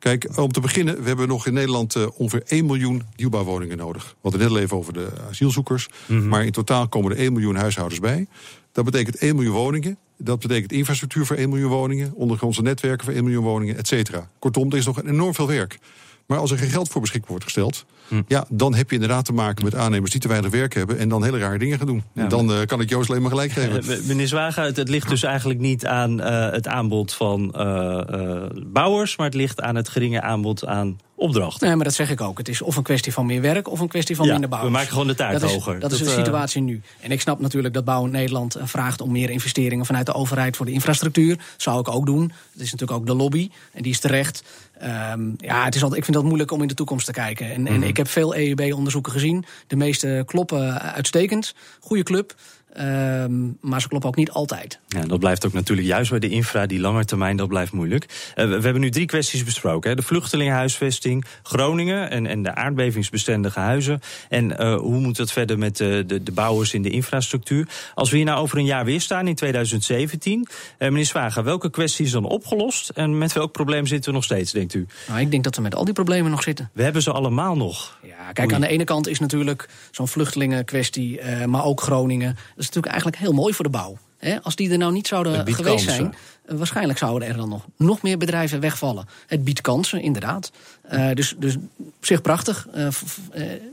Kijk, 0.04 0.28
om 0.38 0.52
te 0.52 0.60
beginnen, 0.60 1.02
we 1.02 1.08
hebben 1.08 1.28
nog 1.28 1.46
in 1.46 1.52
Nederland 1.52 1.96
eh, 1.96 2.06
ongeveer 2.16 2.42
1 2.46 2.66
miljoen 2.66 3.02
nieuwbouwwoningen 3.16 3.76
nodig. 3.76 4.04
We 4.04 4.18
hadden 4.22 4.40
net 4.40 4.50
al 4.50 4.58
even 4.58 4.76
over 4.76 4.92
de 4.92 5.08
asielzoekers. 5.28 5.88
Mhm. 6.06 6.28
Maar 6.28 6.44
in 6.44 6.52
totaal 6.52 6.88
komen 6.88 7.10
er 7.10 7.18
1 7.18 7.32
miljoen 7.32 7.56
huishoudens 7.56 8.00
bij. 8.00 8.26
Dat 8.72 8.84
betekent 8.84 9.16
1 9.16 9.34
miljoen 9.34 9.54
woningen. 9.54 9.96
Dat 10.16 10.40
betekent 10.40 10.72
infrastructuur 10.72 11.26
voor 11.26 11.36
1 11.36 11.48
miljoen 11.48 11.70
woningen. 11.70 12.12
Ondergrondse 12.14 12.62
netwerken 12.62 13.04
voor 13.04 13.14
1 13.14 13.24
miljoen 13.24 13.44
woningen, 13.44 13.76
et 13.76 13.86
cetera. 13.86 14.30
Kortom, 14.38 14.70
er 14.70 14.76
is 14.76 14.86
nog 14.86 15.02
enorm 15.02 15.34
veel 15.34 15.46
werk. 15.46 15.78
Maar 16.26 16.38
als 16.38 16.50
er 16.50 16.58
geen 16.58 16.70
geld 16.70 16.88
voor 16.88 17.00
beschikbaar 17.00 17.30
wordt 17.30 17.44
gesteld... 17.44 17.84
Hm. 18.08 18.22
ja, 18.26 18.44
dan 18.48 18.74
heb 18.74 18.88
je 18.88 18.94
inderdaad 18.94 19.24
te 19.24 19.32
maken 19.32 19.64
met 19.64 19.74
aannemers 19.74 20.10
die 20.10 20.20
te 20.20 20.28
weinig 20.28 20.50
werk 20.50 20.74
hebben... 20.74 20.98
en 20.98 21.08
dan 21.08 21.24
hele 21.24 21.38
rare 21.38 21.58
dingen 21.58 21.78
gaan 21.78 21.86
doen. 21.86 22.02
Ja, 22.12 22.22
en 22.22 22.28
dan 22.28 22.52
eh, 22.52 22.66
kan 22.66 22.80
ik 22.80 22.88
Joost 22.90 23.10
alleen 23.10 23.22
maar 23.22 23.30
gelijk 23.30 23.52
geven. 23.52 23.82
Eh, 23.82 24.02
meneer 24.04 24.28
Zwaga, 24.28 24.62
het, 24.64 24.76
het 24.76 24.88
ligt 24.88 25.08
dus 25.08 25.22
eigenlijk 25.22 25.60
niet 25.60 25.86
aan 25.86 26.20
eh, 26.20 26.50
het 26.50 26.66
aanbod 26.66 27.14
van 27.14 27.54
eh, 27.54 28.00
eh, 28.08 28.50
bouwers, 28.66 29.16
maar 29.16 29.26
het 29.26 29.34
ligt 29.34 29.60
aan 29.60 29.74
het 29.74 29.88
geringe 29.88 30.20
aanbod 30.20 30.66
aan 30.66 30.98
opdrachten. 31.16 31.66
Nee, 31.66 31.76
maar 31.76 31.84
dat 31.84 31.94
zeg 31.94 32.10
ik 32.10 32.20
ook. 32.20 32.38
Het 32.38 32.48
is 32.48 32.62
of 32.62 32.76
een 32.76 32.82
kwestie 32.82 33.12
van 33.12 33.26
meer 33.26 33.40
werk 33.40 33.70
of 33.70 33.80
een 33.80 33.88
kwestie 33.88 34.16
van 34.16 34.26
Ja, 34.26 34.32
minder 34.32 34.50
we 34.50 34.56
bouwers. 34.56 34.76
maken 34.76 34.92
gewoon 34.92 35.06
de 35.06 35.14
dat 35.14 35.42
is, 35.42 35.52
hoger. 35.52 35.80
Dat 35.80 35.92
is 35.92 35.98
de 35.98 36.04
eh, 36.04 36.14
situatie 36.14 36.62
nu. 36.62 36.80
En 37.00 37.10
ik 37.10 37.20
snap 37.20 37.40
natuurlijk 37.40 37.74
dat 37.74 37.84
Bouw 37.84 38.06
Nederland 38.06 38.54
eh, 38.54 38.66
vraagt 38.66 39.00
om 39.00 39.12
meer 39.12 39.30
investeringen 39.30 39.86
vanuit 39.86 40.06
de 40.06 40.14
overheid 40.14 40.56
voor 40.56 40.66
de 40.66 40.72
infrastructuur. 40.72 41.38
Zou 41.56 41.80
ik 41.80 41.88
ook 41.88 42.06
doen. 42.06 42.32
Het 42.52 42.62
is 42.62 42.72
natuurlijk 42.72 43.00
ook 43.00 43.06
de 43.06 43.14
lobby 43.14 43.50
en 43.72 43.82
die 43.82 43.92
is 43.92 44.00
terecht. 44.00 44.44
Ehm, 44.84 45.30
ja, 45.36 45.64
het 45.64 45.74
is 45.74 45.82
altijd, 45.82 46.00
ik 46.00 46.04
vind 46.04 46.16
dat 46.16 46.26
moeilijk 46.26 46.50
om 46.50 46.62
in 46.62 46.68
de 46.68 46.74
toekomst 46.74 47.06
te 47.06 47.12
kijken. 47.12 47.50
En, 47.50 47.66
en 47.66 47.72
Mhm. 47.74 47.82
ik 47.82 47.96
heb 47.96 48.08
veel 48.08 48.36
EUB-onderzoeken 48.36 49.12
gezien. 49.12 49.44
De 49.66 49.76
meeste 49.76 50.22
kloppen 50.26 50.80
uitstekend. 50.80 51.54
Goede 51.80 52.02
club. 52.02 52.34
Ehm, 52.74 53.32
maar 53.60 53.80
ze 53.80 53.88
kloppen 53.88 54.08
ook 54.08 54.16
niet 54.16 54.30
altijd. 54.30 54.78
Ja, 54.88 55.00
dat 55.00 55.18
blijft 55.18 55.46
ook 55.46 55.52
natuurlijk 55.52 55.88
juist 55.88 56.10
bij 56.10 56.18
de 56.18 56.28
infra, 56.28 56.66
die 56.66 56.80
lange 56.80 57.04
termijn, 57.04 57.36
dat 57.36 57.48
blijft 57.48 57.72
moeilijk. 57.72 58.32
Eh, 58.34 58.44
we, 58.44 58.56
we 58.56 58.62
hebben 58.62 58.80
nu 58.80 58.90
drie 58.90 59.06
kwesties 59.06 59.44
besproken. 59.44 59.90
Hè. 59.90 59.96
De 59.96 60.02
vluchtelingenhuisvesting, 60.02 61.24
Groningen 61.42 62.10
en, 62.10 62.26
en 62.26 62.42
de 62.42 62.54
aardbevingsbestendige 62.54 63.60
huizen. 63.60 64.00
En 64.28 64.58
eh, 64.58 64.76
hoe 64.76 65.00
moet 65.00 65.16
het 65.16 65.32
verder 65.32 65.58
met 65.58 65.76
de, 65.76 66.04
de, 66.06 66.22
de 66.22 66.32
bouwers 66.32 66.74
in 66.74 66.82
de 66.82 66.90
infrastructuur? 66.90 67.68
Als 67.94 68.10
we 68.10 68.16
hier 68.16 68.26
nou 68.26 68.40
over 68.40 68.58
een 68.58 68.64
jaar 68.64 68.84
weer 68.84 69.00
staan, 69.00 69.28
in 69.28 69.34
2017. 69.34 70.48
eh, 70.78 70.88
meneer 70.88 71.04
Zwager, 71.04 71.44
welke 71.44 71.70
kwestie 71.70 72.04
is 72.04 72.10
dan 72.10 72.24
opgelost? 72.24 72.88
En 72.88 73.18
met 73.18 73.32
welk 73.32 73.52
probleem 73.52 73.86
zitten 73.86 74.10
we 74.10 74.16
nog 74.16 74.24
steeds, 74.24 74.52
denkt 74.52 74.74
u? 74.74 74.86
Nou, 75.08 75.20
ik 75.20 75.30
denk 75.30 75.44
dat 75.44 75.56
we 75.56 75.62
met 75.62 75.74
al 75.74 75.84
die 75.84 75.94
problemen 75.94 76.30
nog 76.30 76.42
zitten. 76.42 76.70
We 76.72 76.82
hebben 76.82 77.02
ze 77.02 77.12
allemaal 77.12 77.56
nog. 77.56 77.98
Ja, 78.02 78.32
kijk, 78.32 78.52
aan 78.52 78.60
de 78.60 78.68
ene 78.68 78.84
kant 78.84 79.08
is 79.08 79.18
natuurlijk 79.18 79.68
zo'n 79.90 80.08
vluchtelingenkwestie, 80.08 81.20
eh, 81.20 81.44
maar 81.44 81.64
ook 81.64 81.80
Groningen. 81.80 82.36
Is 82.64 82.74
natuurlijk 82.74 82.92
eigenlijk 82.92 83.22
heel 83.22 83.42
mooi 83.42 83.54
voor 83.54 83.64
de 83.64 83.70
bouw. 83.70 83.98
Als 84.42 84.56
die 84.56 84.70
er 84.70 84.78
nou 84.78 84.92
niet 84.92 85.06
zouden 85.06 85.32
geweest 85.32 85.64
kansen. 85.64 85.92
zijn, 85.92 86.14
eh, 86.44 86.56
waarschijnlijk 86.56 86.98
zouden 86.98 87.28
er 87.28 87.36
dan 87.36 87.48
nog, 87.48 87.66
nog 87.76 88.02
meer 88.02 88.18
bedrijven 88.18 88.60
wegvallen. 88.60 89.08
Het 89.26 89.44
biedt 89.44 89.60
kansen, 89.60 90.02
inderdaad. 90.02 90.52
Eh, 90.82 91.10
dus, 91.14 91.34
dus 91.38 91.56
op 91.78 92.04
zich 92.06 92.22
prachtig. 92.22 92.66
Eh, 92.72 92.88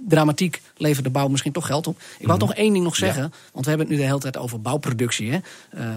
dramatiek 0.08 0.62
levert 0.78 1.06
de 1.06 1.12
bouw 1.12 1.28
misschien 1.28 1.52
toch 1.52 1.66
geld 1.66 1.88
op. 1.88 2.02
Ik 2.18 2.28
wou 2.28 2.40
toch 2.40 2.54
één 2.54 2.74
ding 2.74 2.84
nog 2.84 2.96
zeggen, 2.96 3.34
want 3.52 3.66
we 3.66 3.70
hebben 3.70 3.88
het 3.88 3.96
nu 3.96 4.02
de 4.02 4.08
hele 4.08 4.20
tijd 4.20 4.38
over 4.38 4.62
bouwproductie. 4.62 5.32
Hè? 5.32 5.40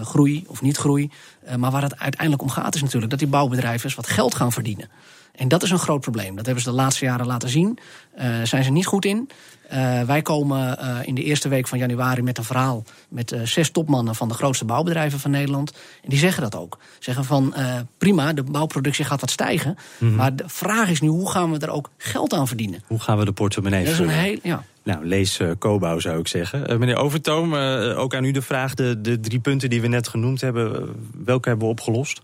Groei 0.03 0.43
of 0.47 0.61
niet 0.61 0.77
groei. 0.77 1.09
Maar 1.57 1.71
waar 1.71 1.81
het 1.81 1.99
uiteindelijk 1.99 2.41
om 2.41 2.49
gaat 2.49 2.75
is 2.75 2.81
natuurlijk 2.81 3.09
dat 3.09 3.19
die 3.19 3.27
bouwbedrijven 3.27 3.85
eens 3.85 3.95
wat 3.95 4.07
geld 4.07 4.35
gaan 4.35 4.51
verdienen. 4.51 4.89
En 5.35 5.47
dat 5.47 5.63
is 5.63 5.71
een 5.71 5.79
groot 5.79 6.01
probleem. 6.01 6.35
Dat 6.35 6.45
hebben 6.45 6.63
ze 6.63 6.69
de 6.69 6.75
laatste 6.75 7.05
jaren 7.05 7.25
laten 7.25 7.49
zien. 7.49 7.77
Eh 8.15 8.41
zijn 8.43 8.63
ze 8.63 8.71
niet 8.71 8.85
goed 8.85 9.05
in. 9.05 9.29
Eh, 9.69 10.01
wij 10.01 10.21
komen 10.21 10.79
eh, 10.79 10.97
in 11.03 11.15
de 11.15 11.23
eerste 11.23 11.49
week 11.49 11.67
van 11.67 11.77
januari 11.77 12.21
met 12.21 12.37
een 12.37 12.43
verhaal 12.43 12.83
met 13.09 13.35
zes 13.43 13.69
topmannen 13.71 14.15
van 14.15 14.27
de 14.27 14.33
grootste 14.33 14.65
bouwbedrijven 14.65 15.19
van 15.19 15.31
Nederland. 15.31 15.71
En 16.03 16.09
die 16.09 16.19
zeggen 16.19 16.43
dat 16.43 16.55
ook. 16.55 16.77
Zeggen 16.99 17.25
van 17.25 17.53
prima, 17.97 18.33
de 18.33 18.43
bouwproductie 18.43 19.05
gaat 19.05 19.21
wat 19.21 19.29
stijgen. 19.29 19.75
Mhm. 19.97 20.15
Maar 20.15 20.35
de 20.35 20.43
vraag 20.47 20.89
is 20.89 21.01
nu, 21.01 21.07
hoe 21.07 21.31
gaan 21.31 21.51
we 21.51 21.59
er 21.59 21.69
ook 21.69 21.89
geld 21.97 22.33
aan 22.33 22.47
verdienen? 22.47 22.83
Hoe 22.87 22.99
gaan 22.99 23.17
we 23.17 23.25
de 23.25 23.31
portemonnee 23.31 23.87
vullen? 23.87 24.39
ja. 24.43 24.63
Nou, 24.83 25.05
lees 25.05 25.39
eh 25.39 25.49
Cobouw 25.59 25.99
zou 25.99 26.19
ik 26.19 26.27
zeggen. 26.27 26.79
Meneer 26.79 26.97
Overtoom, 26.97 27.55
ook 27.95 28.15
aan 28.15 28.23
u 28.23 28.31
de 28.31 28.41
vraag. 28.41 28.73
De, 28.73 29.01
de 29.01 29.19
drie 29.19 29.39
punten 29.39 29.69
die 29.69 29.81
we 29.81 29.87
net 29.87 30.07
genoemd 30.07 30.41
hebben, 30.41 30.95
welke 31.25 31.49
hebben 31.49 31.65
we 31.65 31.73
opgelost? 31.73 32.21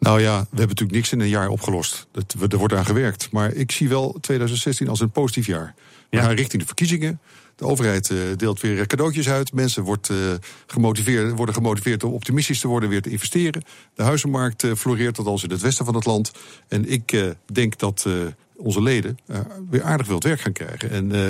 Nou 0.00 0.20
ja, 0.20 0.38
we 0.40 0.46
hebben 0.48 0.68
natuurlijk 0.68 0.90
niks 0.96 1.12
in 1.12 1.20
een 1.20 1.28
jaar 1.28 1.48
opgelost. 1.48 2.06
Dat, 2.12 2.34
we- 2.38 2.48
er 2.48 2.58
wordt 2.58 2.74
aan 2.74 2.84
gewerkt. 2.86 3.28
Maar 3.30 3.52
ik 3.52 3.72
zie 3.72 3.88
wel 3.88 4.18
2016 4.20 4.88
als 4.88 5.00
een 5.00 5.10
positief 5.10 5.46
jaar. 5.46 5.74
We 6.10 6.16
Ja. 6.16 6.22
gaan 6.22 6.34
richting 6.34 6.60
de 6.60 6.66
verkiezingen. 6.66 7.20
De 7.56 7.64
overheid 7.66 8.10
eh, 8.10 8.16
deelt 8.36 8.60
weer 8.60 8.86
cadeautjes 8.86 9.28
uit. 9.28 9.52
Mensen 9.52 9.82
wordt, 9.82 10.08
eh, 10.10 10.16
gemotiveerd, 10.66 11.36
worden 11.36 11.54
gemotiveerd 11.54 12.04
om 12.04 12.12
optimistisch 12.12 12.60
te 12.60 12.68
worden, 12.68 12.88
weer 12.88 13.02
te 13.02 13.10
investeren. 13.10 13.62
De 13.94 14.02
huizenmarkt 14.02 14.62
eh, 14.64 14.74
floreert, 14.74 15.18
althans 15.18 15.42
in 15.42 15.50
het 15.50 15.60
westen 15.60 15.84
van 15.84 15.94
het 15.94 16.04
land. 16.04 16.32
En 16.68 16.90
ik 16.90 17.34
denk 17.52 17.78
dat 17.78 18.06
onze 18.62 18.82
leden 18.82 19.18
eh, 19.26 19.38
weer 19.70 19.82
aardig 19.82 20.06
veel 20.06 20.20
werk 20.20 20.40
gaan 20.40 20.52
krijgen. 20.52 20.90
En 20.90 21.12
eh, 21.12 21.20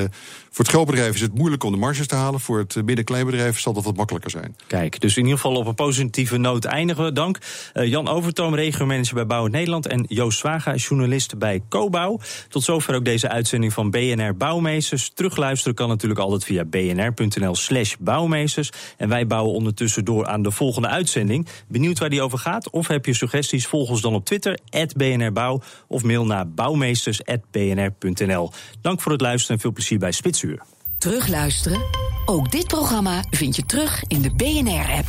voor 0.50 0.64
het 0.64 0.74
grootbedrijf 0.74 1.14
is 1.14 1.20
het 1.20 1.34
moeilijk 1.34 1.64
om 1.64 1.72
de 1.72 1.78
marges 1.78 2.06
te 2.06 2.14
halen. 2.14 2.40
Voor 2.40 2.58
het 2.58 2.76
eh, 2.76 2.82
midden-kleinbedrijf 2.82 3.60
zal 3.60 3.72
dat 3.72 3.84
wat 3.84 3.96
makkelijker 3.96 4.30
zijn. 4.30 4.56
Kijk, 4.66 5.00
dus 5.00 5.16
in 5.16 5.22
ieder 5.22 5.38
geval 5.38 5.56
op 5.56 5.66
een 5.66 5.74
positieve 5.74 6.36
noot 6.36 6.64
eindigen 6.64 7.04
we. 7.04 7.12
Dank. 7.12 7.38
Jan 7.72 8.08
Overtoom, 8.08 8.54
regiomanager 8.54 9.14
bij 9.14 9.26
Bouwend 9.26 9.54
Nederland. 9.54 9.86
En 9.86 10.04
Joost 10.08 10.38
Zwaga, 10.38 10.74
journalist 10.74 11.38
bij 11.38 11.62
Cobouw. 11.68 12.20
Tot 12.48 12.62
zover 12.62 12.94
ook 12.94 13.04
deze 13.04 13.28
uitzending 13.28 13.72
van 13.72 13.90
BNR 13.90 14.36
Bouwmeesters. 14.36 15.10
Terugluisteren 15.14 15.74
kan 15.74 15.88
natuurlijk 15.88 16.20
altijd 16.20 16.44
via 16.44 16.64
bnr.nl 16.64 17.54
slash 17.54 17.94
bouwmeesters. 17.98 18.70
En 18.96 19.08
wij 19.08 19.26
bouwen 19.26 19.54
ondertussen 19.54 20.04
door 20.04 20.26
aan 20.26 20.42
de 20.42 20.50
volgende 20.50 20.88
uitzending. 20.88 21.46
Benieuwd 21.68 21.98
waar 21.98 22.10
die 22.10 22.22
over 22.22 22.38
gaat? 22.38 22.70
Of 22.70 22.86
heb 22.86 23.06
je 23.06 23.14
suggesties? 23.14 23.66
Volg 23.66 23.90
ons 23.90 24.00
dan 24.00 24.14
op 24.14 24.24
Twitter, 24.24 24.58
@bnrbouw. 24.96 25.60
Of 25.86 26.02
mail 26.02 26.26
naar 26.26 26.48
bouwmeesters.bnr.nl. 27.24 28.50
Dank 28.80 29.00
voor 29.00 29.12
het 29.12 29.20
luisteren 29.20 29.56
en 29.56 29.62
veel 29.62 29.72
plezier 29.72 29.98
bij 29.98 30.12
Spitsuur. 30.12 30.62
Terugluisteren? 30.98 31.82
Ook 32.24 32.50
dit 32.50 32.66
programma 32.66 33.24
vind 33.30 33.56
je 33.56 33.66
terug 33.66 34.02
in 34.06 34.22
de 34.22 34.34
BNR-app. 34.34 35.08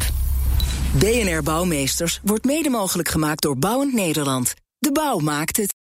BNR 0.99 1.43
Bouwmeesters 1.43 2.19
wordt 2.23 2.45
mede 2.45 2.69
mogelijk 2.69 3.09
gemaakt 3.09 3.41
door 3.41 3.57
Bouwend 3.57 3.93
Nederland. 3.93 4.53
De 4.79 4.91
bouw 4.91 5.17
maakt 5.17 5.57
het. 5.57 5.80